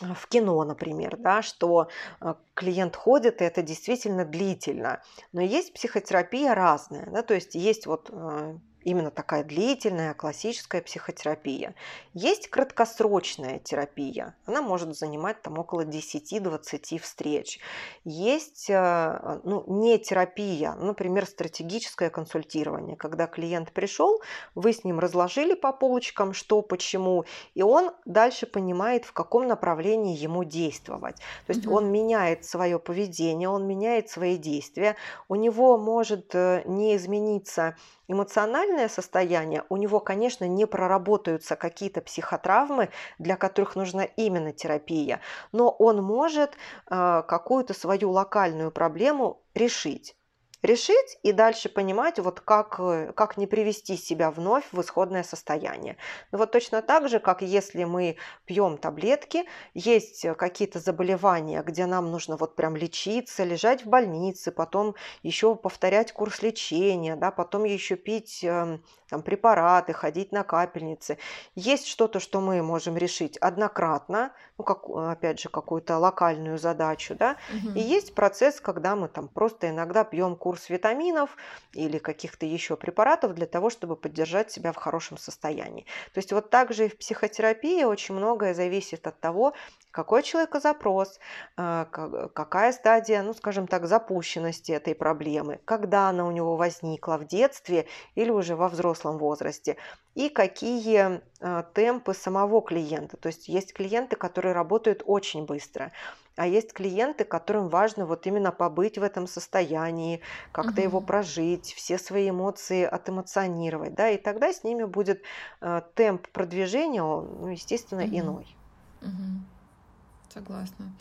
[0.00, 1.88] в кино, например, да, что
[2.20, 5.02] а, клиент ходит, и это действительно длительно.
[5.32, 11.74] Но есть психотерапия разная, да, то есть есть вот а, именно такая длительная классическая психотерапия.
[12.14, 14.34] Есть краткосрочная терапия.
[14.46, 17.60] Она может занимать там около 10-20 встреч.
[18.04, 24.20] Есть э, ну, не терапия, например, стратегическое консультирование, когда клиент пришел,
[24.54, 27.24] вы с ним разложили по полочкам, что, почему,
[27.54, 31.16] и он дальше понимает, в каком направлении ему действовать.
[31.46, 31.76] То есть угу.
[31.76, 34.96] он меняет свое поведение, он меняет свои действия.
[35.28, 37.76] У него может э, не измениться
[38.10, 45.20] эмоциональное состояние, у него, конечно, не проработаются какие-то психотравмы, для которых нужна именно терапия,
[45.52, 46.52] но он может
[46.90, 50.16] э, какую-то свою локальную проблему решить
[50.62, 55.96] решить и дальше понимать, вот как, э, как не привести себя вновь в исходное состояние.
[56.32, 59.44] Ну вот точно так же, как если мы пьем таблетки,
[59.74, 65.54] есть э, какие-то заболевания, где нам нужно вот прям лечиться, лежать в больнице, потом еще
[65.56, 71.18] повторять курс лечения, да, потом еще пить эм, там, препараты, ходить на капельницы.
[71.54, 77.36] Есть что-то, что мы можем решить однократно, ну, как, опять же, какую-то локальную задачу, да,
[77.50, 77.72] угу.
[77.78, 81.36] и есть процесс, когда мы там просто иногда пьем курс витаминов
[81.72, 85.86] или каких-то еще препаратов для того, чтобы поддержать себя в хорошем состоянии.
[86.14, 89.54] То есть вот также и в психотерапии очень многое зависит от того,
[89.90, 91.18] какой человека запрос,
[91.56, 97.26] а, какая стадия, ну, скажем так, запущенности этой проблемы, когда она у него возникла в
[97.26, 99.76] детстве или уже во взрослом возрасте,
[100.14, 103.16] и какие а, темпы самого клиента.
[103.16, 105.92] То есть есть клиенты, которые работают очень быстро,
[106.36, 110.20] а есть клиенты, которым важно вот именно побыть в этом состоянии,
[110.52, 110.80] как-то угу.
[110.80, 115.22] его прожить, все свои эмоции отэмоционировать, да, и тогда с ними будет
[115.60, 118.18] э, темп продвижения, ну, естественно, угу.
[118.18, 118.56] иной.
[119.02, 120.32] Угу.
[120.32, 120.92] Согласна.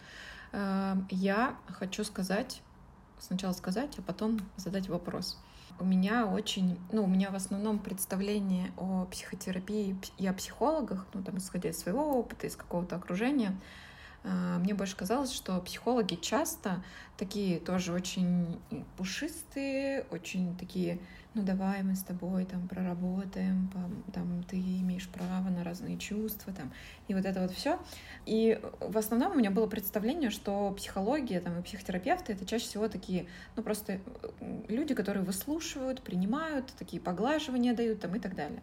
[0.52, 2.62] Эм, я хочу сказать,
[3.20, 5.38] сначала сказать, а потом задать вопрос.
[5.80, 11.24] У меня очень, ну, у меня в основном представление о психотерапии и о психологах, ну,
[11.24, 13.58] там, исходя из своего опыта, из какого-то окружения,
[14.24, 16.84] э, мне больше казалось, что психологи часто
[17.18, 18.60] такие тоже очень
[18.98, 21.00] пушистые, очень такие
[21.36, 23.72] ну давай мы с тобой там проработаем,
[24.14, 26.72] там ты имеешь право на разные чувства, там,
[27.08, 27.80] и вот это вот все.
[28.26, 32.88] И в основном у меня было представление, что психология там, и психотерапевты— это чаще всего
[32.88, 34.00] такие, ну просто
[34.68, 38.62] люди, которые выслушивают, принимают, такие поглаживания дают там и так далее.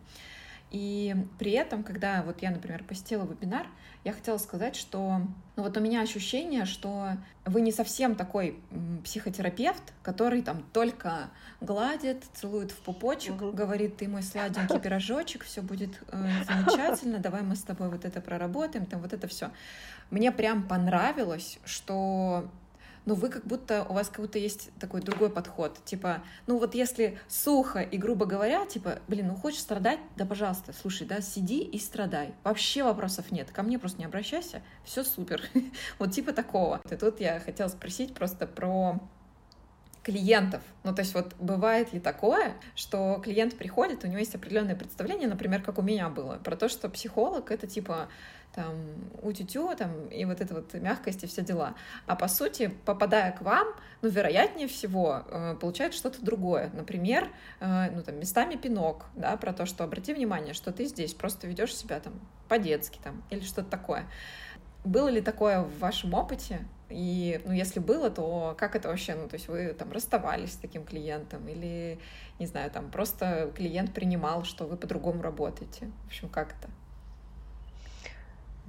[0.76, 3.66] И при этом, когда вот я, например, посетила вебинар,
[4.04, 5.22] я хотела сказать, что
[5.56, 7.12] ну вот у меня ощущение, что
[7.46, 8.60] вы не совсем такой
[9.02, 11.30] психотерапевт, который там только
[11.62, 13.52] гладит, целует в пупочек, угу.
[13.52, 18.20] говорит, ты мой сладенький пирожочек, все будет э, замечательно, давай мы с тобой вот это
[18.20, 19.50] проработаем, там вот это все.
[20.10, 22.50] Мне прям понравилось, что
[23.06, 25.78] но вы как будто, у вас как будто есть такой другой подход.
[25.84, 30.74] Типа, ну вот если сухо и грубо говоря, типа, блин, ну хочешь страдать, да пожалуйста,
[30.78, 32.34] слушай, да, сиди и страдай.
[32.42, 33.50] Вообще вопросов нет.
[33.50, 35.42] Ко мне просто не обращайся, все супер.
[35.98, 36.80] вот типа такого.
[36.90, 39.00] И тут я хотела спросить просто про
[40.06, 40.62] клиентов.
[40.84, 45.26] Ну, то есть вот бывает ли такое, что клиент приходит, у него есть определенное представление,
[45.26, 48.08] например, как у меня было, про то, что психолог— это типа
[48.56, 48.74] там
[49.22, 51.74] утю там, и вот это вот мягкость и все дела.
[52.06, 53.68] А по сути, попадая к вам,
[54.02, 56.70] ну, вероятнее всего, э, получает что-то другое.
[56.74, 57.30] Например,
[57.60, 61.46] э, ну, там, местами пинок, да, про то, что обрати внимание, что ты здесь просто
[61.46, 62.14] ведешь себя там
[62.48, 64.06] по-детски там или что-то такое.
[64.84, 66.66] Было ли такое в вашем опыте?
[66.88, 70.56] И, ну, если было, то как это вообще, ну, то есть вы там расставались с
[70.56, 71.98] таким клиентом или,
[72.38, 75.90] не знаю, там просто клиент принимал, что вы по-другому работаете?
[76.04, 76.70] В общем, как это?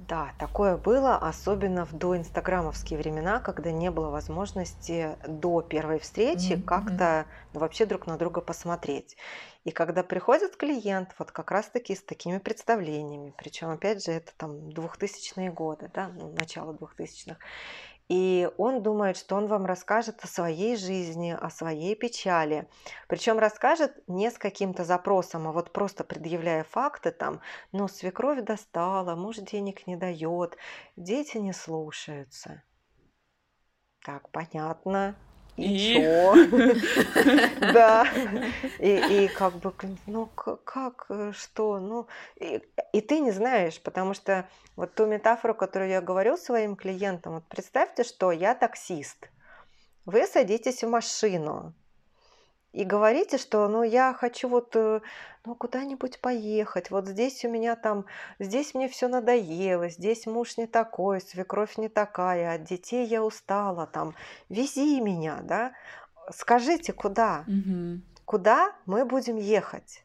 [0.08, 6.62] Да, такое было, особенно в доинстаграмовские времена, когда не было возможности до первой встречи mm-hmm.
[6.62, 9.18] как-то ну, вообще друг на друга посмотреть.
[9.64, 14.70] И когда приходит клиент, вот как раз-таки с такими представлениями, причем, опять же, это там
[14.70, 17.36] 2000-е годы, да, ну, начало 2000-х,
[18.08, 22.68] и он думает, что он вам расскажет о своей жизни, о своей печали.
[23.06, 27.40] Причем расскажет не с каким-то запросом, а вот просто предъявляя факты там,
[27.72, 30.56] ну, свекровь достала, муж денег не дает,
[30.96, 32.62] дети не слушаются.
[34.04, 35.16] Так, понятно
[35.58, 35.98] и?
[37.60, 38.06] Да.
[38.78, 39.72] И, и как бы,
[40.06, 42.06] ну как, э, что, ну...
[42.36, 47.34] И, и ты не знаешь, потому что вот ту метафору, которую я говорю своим клиентам,
[47.34, 49.28] вот представьте, что я таксист.
[50.06, 51.74] Вы садитесь в машину,
[52.72, 55.00] и говорите, что ну я хочу вот э,
[55.44, 58.04] ну, куда-нибудь поехать, вот здесь у меня там,
[58.38, 63.86] здесь мне все надоело, здесь муж не такой, свекровь не такая, от детей я устала,
[63.86, 64.14] там,
[64.50, 65.72] вези меня, да,
[66.30, 68.02] скажите, куда, угу.
[68.26, 70.04] куда мы будем ехать.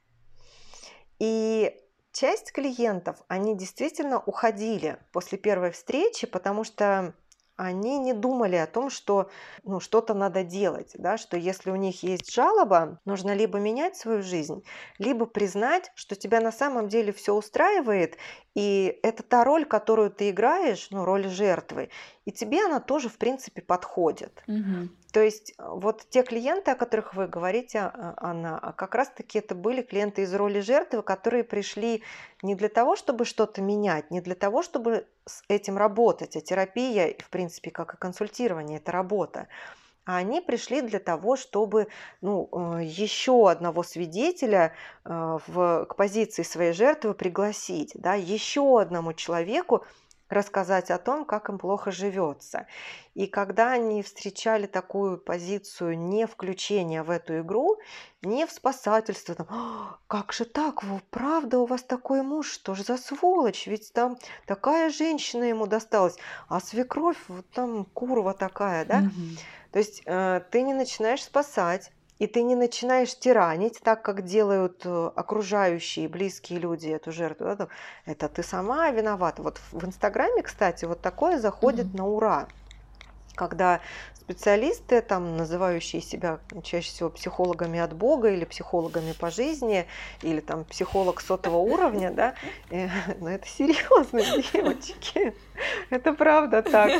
[1.19, 1.77] И
[2.13, 7.13] часть клиентов, они действительно уходили после первой встречи, потому что
[7.55, 9.29] они не думали о том, что
[9.63, 14.21] ну, что-то надо делать, да, что если у них есть жалоба, нужно либо менять свою
[14.21, 14.63] жизнь,
[14.97, 18.17] либо признать, что тебя на самом деле все устраивает,
[18.55, 21.89] и это та роль, которую ты играешь, ну, роль жертвы,
[22.25, 24.43] и тебе она тоже, в принципе, подходит.
[24.47, 24.89] Угу.
[25.11, 29.39] То есть э, вот те клиенты, о которых вы говорите, а, Анна, а как раз-таки
[29.39, 32.03] это были клиенты из роли жертвы, которые пришли
[32.41, 37.15] не для того, чтобы что-то менять, не для того, чтобы с этим работать, а терапия,
[37.19, 39.47] в принципе, как и консультирование, это работа.
[40.05, 41.87] А они пришли для того, чтобы
[42.21, 44.73] ну, э, еще одного свидетеля
[45.05, 49.85] э, в, к позиции своей жертвы пригласить, да, еще одному человеку
[50.33, 52.67] рассказать о том, как им плохо живется.
[53.13, 57.77] И когда они встречали такую позицию не включения в эту игру,
[58.21, 62.83] не в спасательство, там, «А, как же так, правда у вас такой муж, что же
[62.83, 66.17] за сволочь, ведь там такая женщина ему досталась,
[66.47, 68.99] а свекровь вот там курва такая, да?
[68.99, 69.37] Угу.
[69.71, 74.81] То есть э, ты не начинаешь спасать, и ты не начинаешь тиранить, так как делают
[74.85, 77.67] э, окружающие, близкие люди эту жертву.
[78.05, 79.41] Это ты сама виновата.
[79.41, 81.97] Вот в Инстаграме, кстати, вот такое заходит mm-hmm.
[81.97, 82.47] на ура.
[83.35, 83.81] Когда
[84.23, 89.85] специалисты, там, называющие себя чаще всего психологами от Бога или психологами по жизни,
[90.21, 92.35] или там психолог сотого уровня, да,
[92.69, 92.87] э,
[93.19, 94.21] ну это серьезно,
[94.53, 95.33] девочки,
[95.89, 96.91] это правда так.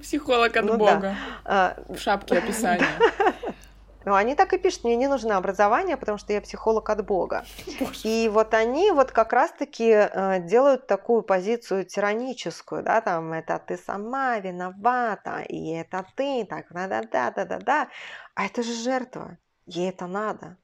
[0.00, 1.16] Психолог от ну, Бога.
[1.44, 2.86] А, в шапке описания.
[4.06, 7.44] Ну, они так и пишут, мне не нужно образование, потому что я психолог от Бога.
[7.78, 8.00] Боже.
[8.04, 13.76] И вот они вот как раз-таки э, делают такую позицию тираническую, да, там, это ты
[13.76, 17.88] сама виновата, и это ты, так, да-да-да-да-да,
[18.34, 19.36] а это же жертва,
[19.66, 20.56] ей это надо.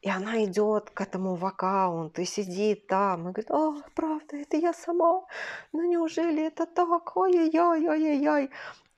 [0.00, 4.56] И она идет к этому в аккаунт и сидит там и говорит, о, правда, это
[4.58, 5.24] я сама,
[5.72, 8.50] ну неужели это так, ой-ой-ой, ой-ой-ой.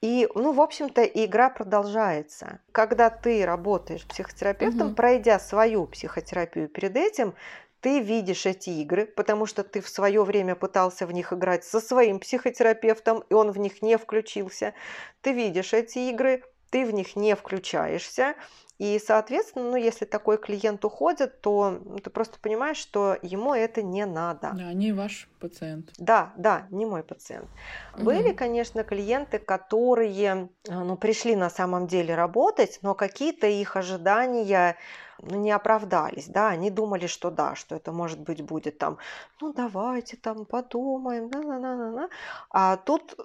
[0.06, 2.60] И, ну, в общем-то, игра продолжается.
[2.70, 4.94] Когда ты работаешь психотерапевтом, угу.
[4.94, 7.34] пройдя свою психотерапию перед этим,
[7.80, 11.80] ты видишь эти игры, потому что ты в свое время пытался в них играть со
[11.80, 14.74] своим психотерапевтом, и он в них не включился.
[15.22, 18.36] Ты видишь эти игры, ты в них не включаешься,
[18.78, 24.04] и, соответственно, ну, если такой клиент уходит, то ты просто понимаешь, что ему это не
[24.04, 24.52] надо.
[24.54, 25.92] Да, не ваш пациент.
[25.98, 27.48] Да, да, не мой пациент.
[27.94, 28.04] Угу.
[28.04, 34.76] Были, конечно, клиенты, которые ну, пришли на самом деле работать, но какие-то их ожидания
[35.22, 38.98] ну, не оправдались, да, они думали, что да, что это может быть будет там,
[39.40, 42.08] ну давайте там подумаем, на -на -на -на.
[42.50, 43.16] а тут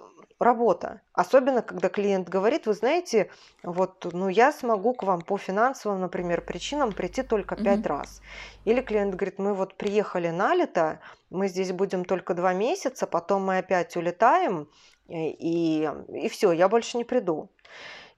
[0.42, 1.00] работа.
[1.12, 3.30] Особенно, когда клиент говорит, вы знаете,
[3.62, 7.88] вот, ну, я смогу к вам по финансовым, например, причинам прийти только пять mm-hmm.
[7.88, 8.22] раз.
[8.64, 13.44] Или клиент говорит, мы вот приехали на лето, мы здесь будем только два месяца, потом
[13.44, 14.68] мы опять улетаем,
[15.08, 17.48] и, и все, я больше не приду.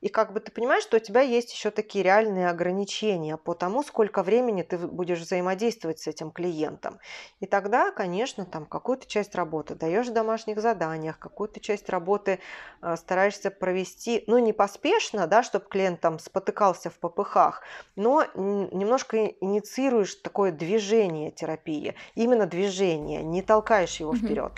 [0.04, 3.82] И как бы ты понимаешь, что у тебя есть еще такие реальные ограничения по тому,
[3.82, 6.98] сколько времени ты будешь взаимодействовать с этим клиентом.
[7.40, 12.40] И тогда, конечно, там какую-то часть работы даешь в домашних заданиях, какую-то часть работы
[12.82, 17.62] э, стараешься провести, ну, не поспешно, да, чтобы клиент там спотыкался в попыхах,
[17.96, 24.52] но немножко инициируешь такое движение терапии, именно движение, не толкаешь его вперед.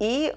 [0.00, 0.34] И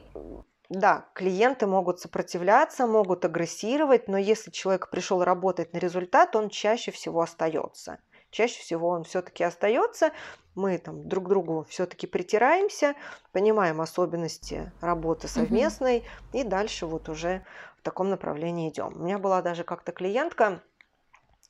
[0.69, 6.91] да, клиенты могут сопротивляться, могут агрессировать, но если человек пришел работать на результат, он чаще
[6.91, 7.99] всего остается.
[8.31, 10.11] Чаще всего он все-таки остается,
[10.55, 12.95] мы там друг к другу все-таки притираемся,
[13.31, 16.39] понимаем особенности работы совместной, mm-hmm.
[16.39, 17.45] и дальше вот уже
[17.77, 18.93] в таком направлении идем.
[18.95, 20.61] У меня была даже как-то клиентка,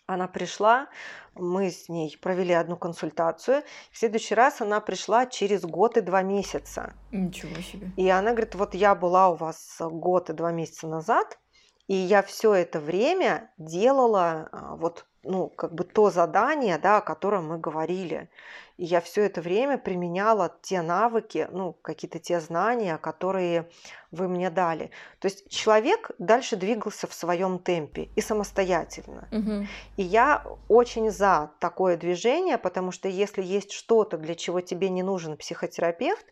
[0.07, 0.87] она пришла,
[1.33, 3.63] мы с ней провели одну консультацию.
[3.91, 6.93] В следующий раз она пришла через год и два месяца.
[7.11, 7.91] Ничего себе.
[7.97, 11.39] И она говорит, вот я была у вас год и два месяца назад,
[11.87, 17.01] и я все это время делала а, вот ну, как бы то задание, да, о
[17.01, 18.29] котором мы говорили.
[18.77, 23.69] И я все это время применяла те навыки, ну, какие-то те знания, которые
[24.15, 24.89] вы мне дали.
[25.19, 29.27] То есть человек дальше двигался в своем темпе и самостоятельно.
[29.31, 29.67] Угу.
[29.97, 35.03] И я очень за такое движение, потому что если есть что-то, для чего тебе не
[35.03, 36.25] нужен психотерапевт,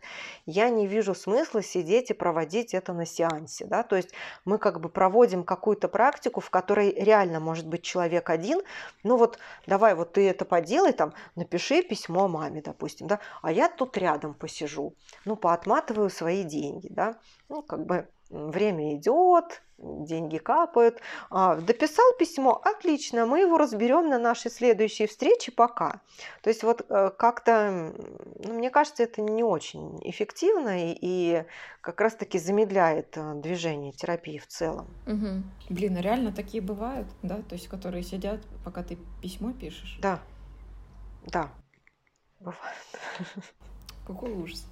[0.45, 3.65] я не вижу смысла сидеть и проводить это на сеансе.
[3.65, 3.83] Да?
[3.83, 4.09] То есть
[4.45, 8.61] мы как бы проводим какую-то практику, в которой реально может быть человек один.
[9.03, 13.69] Ну вот давай вот ты это поделай, там напиши письмо маме, допустим, да, а я
[13.69, 14.93] тут рядом посижу,
[15.25, 17.15] ну поотматываю свои деньги, да,
[17.53, 20.99] ну, как бы время идет, деньги капают.
[21.29, 26.01] А, дописал письмо, отлично, мы его разберем на нашей следующей встрече пока.
[26.41, 27.93] То есть вот э, как-то,
[28.43, 31.45] ну, мне кажется, это не очень эффективно и, и
[31.81, 34.87] как раз-таки замедляет э, движение терапии в целом.
[35.05, 35.43] Угу.
[35.69, 39.99] Блин, а реально такие бывают, да, то есть которые сидят, пока ты письмо пишешь?
[40.01, 40.19] Да,
[41.27, 41.51] да,
[42.39, 42.57] бывает.
[44.07, 44.65] Какой ужас.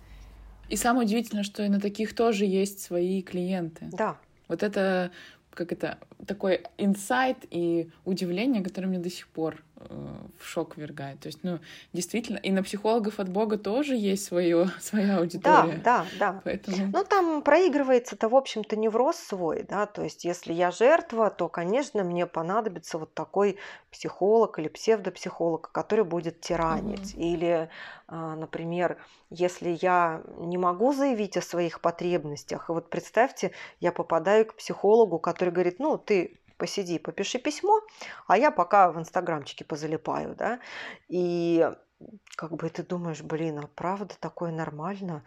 [0.72, 3.90] И самое удивительное, что и на таких тоже есть свои клиенты.
[3.92, 4.18] Да.
[4.48, 5.12] Вот это
[5.50, 11.20] как это такой инсайт и удивление, которое мне до сих пор в шок вергает.
[11.20, 11.60] То есть, ну,
[11.94, 15.82] действительно, и на психологов от Бога тоже есть свое, своя аудитория.
[15.84, 16.42] Да, да, да.
[16.44, 16.78] Поэтому...
[16.94, 22.04] Ну, там проигрывается-то, в общем-то, невроз свой, да, то есть, если я жертва, то, конечно,
[22.04, 23.58] мне понадобится вот такой
[23.92, 27.14] психолог или псевдопсихолог, который будет тиранить.
[27.14, 27.22] Угу.
[27.22, 27.70] Или,
[28.08, 28.98] а, например,
[29.30, 35.20] если я не могу заявить о своих потребностях, и вот представьте, я попадаю к психологу,
[35.20, 37.82] который говорит, ну, ты посиди, попиши письмо,
[38.28, 40.60] а я пока в инстаграмчике позалипаю, да,
[41.10, 41.68] и
[42.36, 45.24] как бы ты думаешь, блин, а правда такое нормально?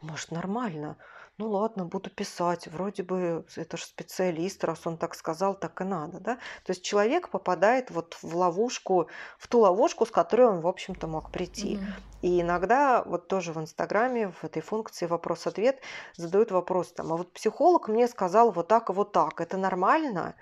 [0.00, 0.96] Может, нормально?
[1.38, 5.84] ну ладно, буду писать, вроде бы это же специалист, раз он так сказал, так и
[5.84, 6.34] надо, да.
[6.64, 9.08] То есть человек попадает вот в ловушку,
[9.38, 11.76] в ту ловушку, с которой он, в общем-то, мог прийти.
[11.76, 12.22] Mm-hmm.
[12.22, 15.80] И иногда вот тоже в Инстаграме, в этой функции вопрос-ответ
[16.16, 20.34] задают вопрос там, а вот психолог мне сказал вот так и вот так, это нормально?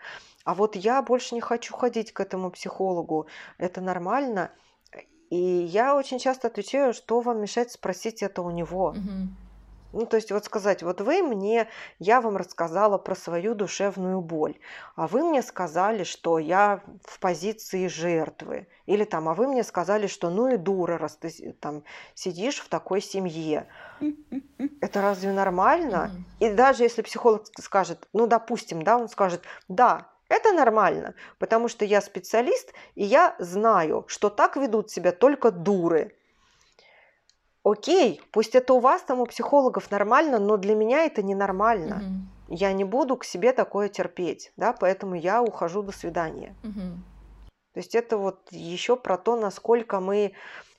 [0.47, 3.27] А вот я больше не хочу ходить к этому психологу,
[3.59, 4.53] это нормально?
[5.29, 8.95] И я очень часто отвечаю, что вам мешает спросить это у него.
[8.97, 9.27] Mm-hmm.
[9.93, 11.69] Ну, то есть вот сказать, вот вы мне,
[11.99, 14.55] я вам рассказала про свою душевную боль,
[14.95, 18.69] а вы мне сказали, что я в позиции жертвы.
[18.87, 21.83] Или там, а вы мне сказали, что ну и дура, раз ты там
[22.15, 23.67] сидишь в такой семье.
[24.81, 26.13] Это разве нормально?
[26.39, 31.85] И даже если психолог скажет, ну, допустим, да, он скажет, да, это нормально, потому что
[31.85, 36.17] я специалист, и я знаю, что так ведут себя только дуры
[37.67, 41.97] окей, пусть это у вас там у психологов нормально, но для меня это ненормально.
[41.97, 42.55] Угу.
[42.57, 46.55] Я не буду к себе такое терпеть, да, поэтому я ухожу до свидания.
[46.63, 46.81] Угу.
[47.75, 50.33] То есть это вот еще про то, насколько мы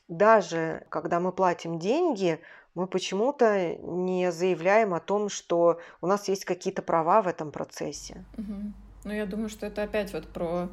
[0.08, 2.40] даже когда мы платим деньги,
[2.74, 8.24] мы почему-то не заявляем о том, что у нас есть какие-то права в этом процессе.
[8.38, 8.74] Угу.
[9.04, 10.70] Ну, я думаю, что это опять вот про,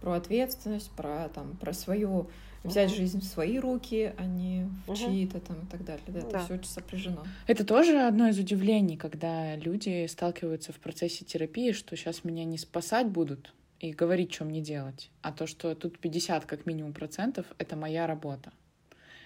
[0.00, 2.28] про ответственность, про, там, про свою
[2.64, 2.96] взять угу.
[2.96, 4.96] жизнь в свои руки, а не в угу.
[4.96, 6.04] чьи-то там и так далее.
[6.08, 6.44] Да, это да.
[6.44, 7.24] все очень сопряжено.
[7.46, 12.58] Это тоже одно из удивлений, когда люди сталкиваются в процессе терапии, что сейчас меня не
[12.58, 17.46] спасать будут и говорить, что мне делать, а то, что тут 50 как минимум процентов,
[17.58, 18.52] это моя работа.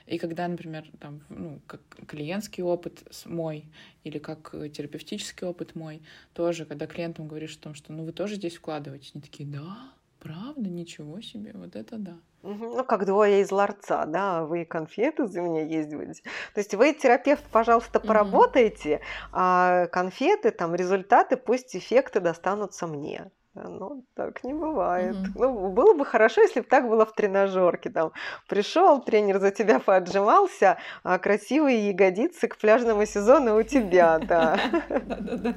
[0.09, 3.67] И когда, например, там, ну, как клиентский опыт мой
[4.05, 6.03] или как терапевтический опыт мой,
[6.33, 9.93] тоже, когда клиентам говоришь о том, что ну вы тоже здесь вкладываетесь, они такие, да,
[10.19, 12.17] правда, ничего себе, вот это да.
[12.43, 16.23] Ну, как двое из ларца, да, вы конфеты за меня есть будете.
[16.55, 19.01] То есть вы, терапевт, пожалуйста, поработайте,
[19.33, 23.31] а конфеты, там, результаты, пусть эффекты достанутся мне.
[23.65, 25.17] Ну, так не бывает.
[25.17, 25.33] Mm-hmm.
[25.35, 27.91] Ну, было бы хорошо, если бы так было в тренажерке.
[27.91, 28.13] Там
[28.49, 34.59] пришел, тренер за тебя поотжимался, а красивые ягодицы к пляжному сезону у тебя, да.
[34.89, 35.55] Да-да-да.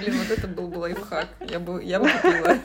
[0.00, 1.28] Блин, вот это был бы лайфхак.
[1.40, 1.80] Я бы
[2.22, 2.56] купила.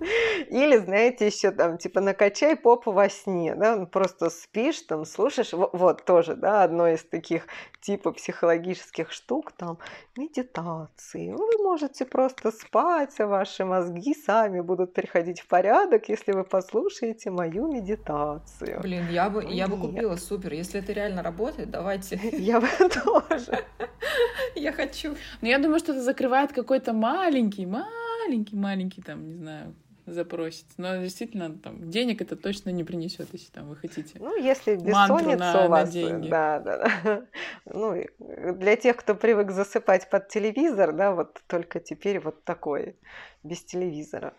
[0.00, 5.52] Или, знаете, еще там, типа, накачай попу во сне, да, ну, просто спишь, там, слушаешь,
[5.52, 7.46] вот, тоже, да, одно из таких
[7.80, 9.78] типа психологических штук, там,
[10.16, 11.30] медитации.
[11.30, 16.44] Ну, вы можете просто спать, а ваши мозги сами будут приходить в порядок, если вы
[16.44, 18.80] послушаете мою медитацию.
[18.80, 22.20] Блин, я бы, я бы купила, супер, если это реально работает, давайте.
[22.32, 22.68] Я бы
[23.04, 23.64] тоже.
[24.54, 25.14] Я хочу.
[25.40, 29.74] Но я думаю, что это закрывает какой-то маленький, маленький, маленький, там, не знаю,
[30.12, 30.66] запросит.
[30.76, 34.18] Но действительно, там, денег это точно не принесет, если там вы хотите.
[34.18, 36.28] Ну, если бессонница на, у вас, на деньги.
[36.28, 37.26] да, да, да.
[37.66, 42.96] Ну, для тех, кто привык засыпать под телевизор, да, вот только теперь вот такой,
[43.42, 44.34] без телевизора.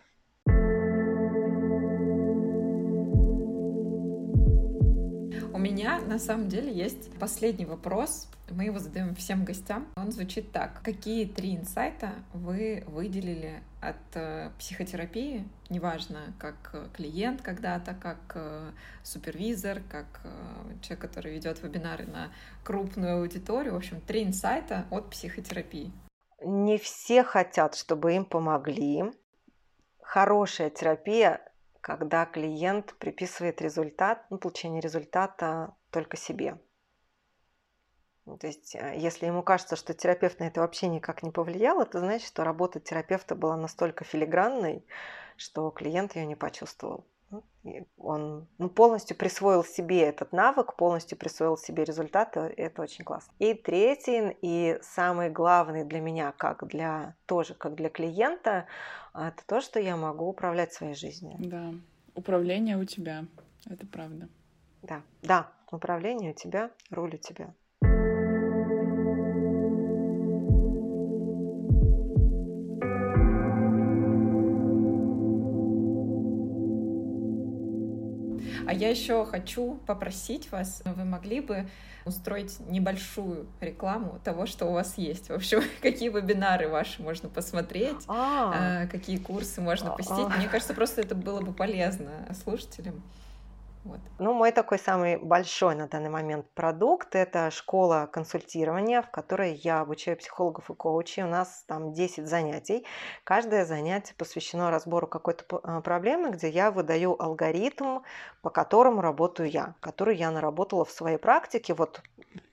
[5.60, 8.28] Меня на самом деле есть последний вопрос.
[8.50, 9.86] Мы его задаем всем гостям.
[9.96, 10.82] Он звучит так.
[10.82, 18.70] Какие три инсайта вы выделили от э, психотерапии, неважно, как э, клиент когда-то, как э,
[19.02, 20.06] супервизор, как
[20.82, 22.32] человек, который ведет вебинары на
[22.64, 23.74] крупную аудиторию.
[23.74, 25.92] В общем, три инсайта от психотерапии.
[26.42, 29.04] Не все хотят, чтобы им помогли.
[30.02, 31.40] Хорошая терапия
[31.80, 36.58] когда клиент приписывает результат, ну, получение результата только себе.
[38.26, 41.80] Ну, то есть, э, если ему кажется, что терапевт на это вообще никак не повлиял,
[41.80, 44.84] это значит, что работа терапевта была настолько филигранной,
[45.36, 47.04] что клиент ее не почувствовал.
[47.30, 47.44] Ну,
[47.96, 53.32] он ну, полностью присвоил себе этот навык, полностью присвоил себе результаты, это очень классно.
[53.38, 58.66] И третий, и самый главный для меня, как для тоже как для клиента,
[59.14, 61.36] это то, что я могу управлять своей жизнью.
[61.38, 61.72] Да,
[62.14, 63.26] управление у тебя,
[63.66, 64.28] это правда.
[64.82, 67.54] Да, да, управление у тебя, руль у тебя.
[78.66, 81.68] А я еще хочу попросить вас, вы могли бы
[82.04, 85.28] устроить небольшую рекламу того, что у вас есть.
[85.28, 88.82] В общем, какие вебинары ваши можно посмотреть, а.
[88.82, 90.36] А, какие курсы можно посетить.
[90.36, 92.10] Мне кажется, просто это было бы полезно
[92.42, 93.02] слушателям.
[93.84, 94.00] Вот.
[94.18, 99.80] Ну, мой такой самый большой на данный момент продукт– это школа консультирования, в которой я
[99.80, 101.22] обучаю психологов и коучей.
[101.22, 102.84] У нас там 10 занятий.
[103.24, 108.00] Каждое занятие посвящено разбору какой-то а, проблемы, где я выдаю алгоритм,
[108.42, 112.02] по которому работаю я, который я наработала в своей практике, вот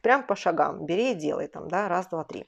[0.01, 0.86] прям по шагам.
[0.86, 2.47] Бери и делай там, да, раз, два, три.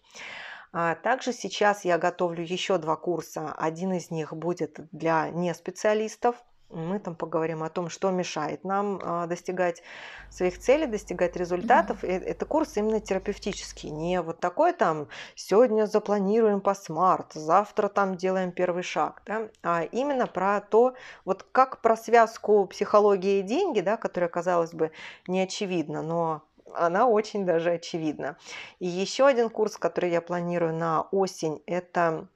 [0.72, 3.54] А также сейчас я готовлю еще два курса.
[3.58, 6.36] Один из них будет для неспециалистов,
[6.70, 9.82] мы там поговорим о том, что мешает нам а, достигать
[10.30, 12.04] своих целей, достигать результатов.
[12.04, 12.24] Mm-hmm.
[12.26, 18.52] Это курс именно терапевтический, не вот такой там сегодня запланируем по смарт, завтра там делаем
[18.52, 19.50] первый шаг, да?
[19.64, 20.94] а именно про то,
[21.26, 24.92] вот как про связку психологии и деньги, да, которая, казалось бы,
[25.28, 26.44] не очевидна, но
[26.76, 28.38] она очень даже очевидна.
[28.80, 32.28] И еще один курс, который я планирую на осень, это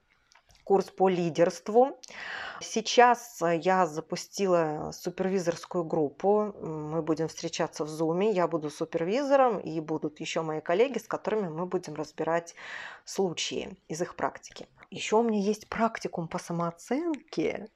[0.63, 1.97] курс по лидерству.
[2.61, 6.53] Сейчас э, я запустила супервизорскую группу.
[6.61, 8.31] Мы будем встречаться в Zoom.
[8.31, 12.55] Я буду супервизором, и будут еще мои коллеги, с которыми мы будем разбирать
[13.05, 14.67] случаи из их практики.
[14.93, 17.67] Еще у меня есть практикум по самооценке.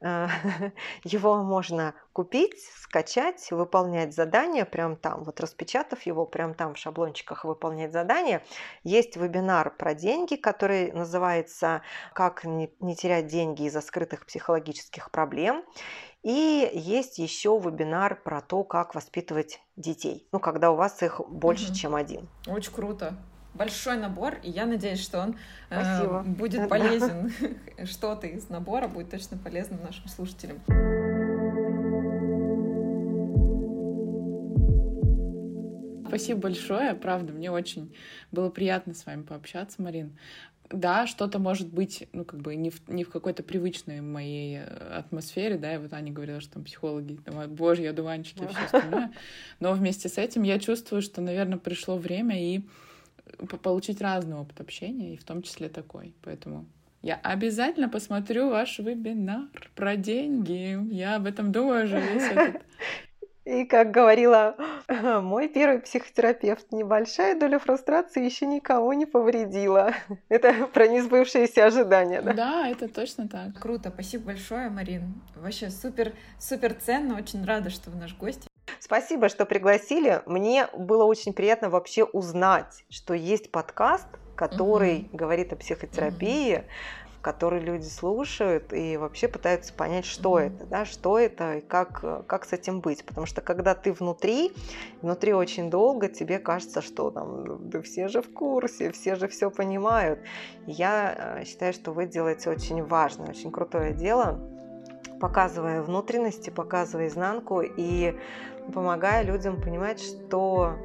[0.00, 0.28] Э,
[1.04, 7.44] его можно купить, скачать, выполнять задания прям там, вот распечатав его прям там в шаблончиках
[7.44, 8.40] выполнять задания.
[8.84, 11.82] Есть вебинар про деньги, который называется
[12.12, 15.64] «Как не терять деньги из-за скрытых психологических проблем».
[16.22, 21.66] И есть еще вебинар про то, как воспитывать детей, ну, когда у вас их больше,
[21.70, 21.74] угу.
[21.74, 22.28] чем один.
[22.46, 23.18] Очень круто
[23.54, 25.36] большой набор, и я надеюсь, что он
[25.70, 27.32] э, будет полезен.
[27.84, 30.60] Что-то из набора будет точно полезно нашим слушателям.
[36.06, 37.92] Спасибо большое, правда, мне очень
[38.30, 40.16] было приятно с вами пообщаться, Марин.
[40.70, 44.98] Да, что-то может быть, ну, как бы не в, не в какой-то привычной моей э,
[44.98, 49.12] атмосфере, да, и вот Аня говорила, что там психологи, там, божьи одуванчики и все остальное,
[49.60, 52.62] но вместе с этим я чувствую, что, наверное, пришло время и
[53.62, 56.14] получить разный опыт общения, и в том числе такой.
[56.22, 56.66] Поэтому
[57.02, 60.78] я обязательно посмотрю ваш вебинар про деньги.
[60.92, 62.62] Я об этом думаю уже весь этот...
[63.44, 64.56] И как говорила
[64.88, 66.72] Мой первый психотерапевт.
[66.72, 69.92] Небольшая доля фрустрации еще никого не повредила.
[70.28, 72.32] Это про несбывшиеся ожидания, да?
[72.32, 73.58] Да, это точно так.
[73.58, 75.14] Круто, спасибо большое, Марин.
[75.36, 78.46] Вообще супер, супер ценно, очень рада, что вы наш гость.
[78.80, 80.22] Спасибо, что пригласили.
[80.26, 86.56] Мне было очень приятно вообще узнать, что есть подкаст, который mm говорит о психотерапии.
[86.56, 86.64] mm
[87.24, 90.56] который люди слушают и вообще пытаются понять, что mm-hmm.
[90.56, 93.02] это, да, что это и как, как с этим быть.
[93.06, 94.52] Потому что когда ты внутри,
[95.00, 99.50] внутри очень долго, тебе кажется, что там, да все же в курсе, все же все
[99.50, 100.20] понимают.
[100.66, 104.38] Я э, считаю, что вы делаете очень важное, очень крутое дело,
[105.18, 108.14] показывая внутренности, показывая изнанку и
[108.72, 110.76] помогая людям понимать, что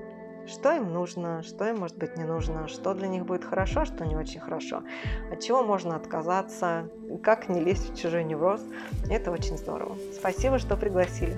[0.47, 4.03] что им нужно, что им, может быть, не нужно, что для них будет хорошо, что
[4.05, 4.83] не очень хорошо,
[5.31, 6.89] от чего можно отказаться,
[7.21, 8.61] как не лезть в чужой невроз.
[9.09, 9.95] Это очень здорово.
[10.11, 11.37] Спасибо, что пригласили.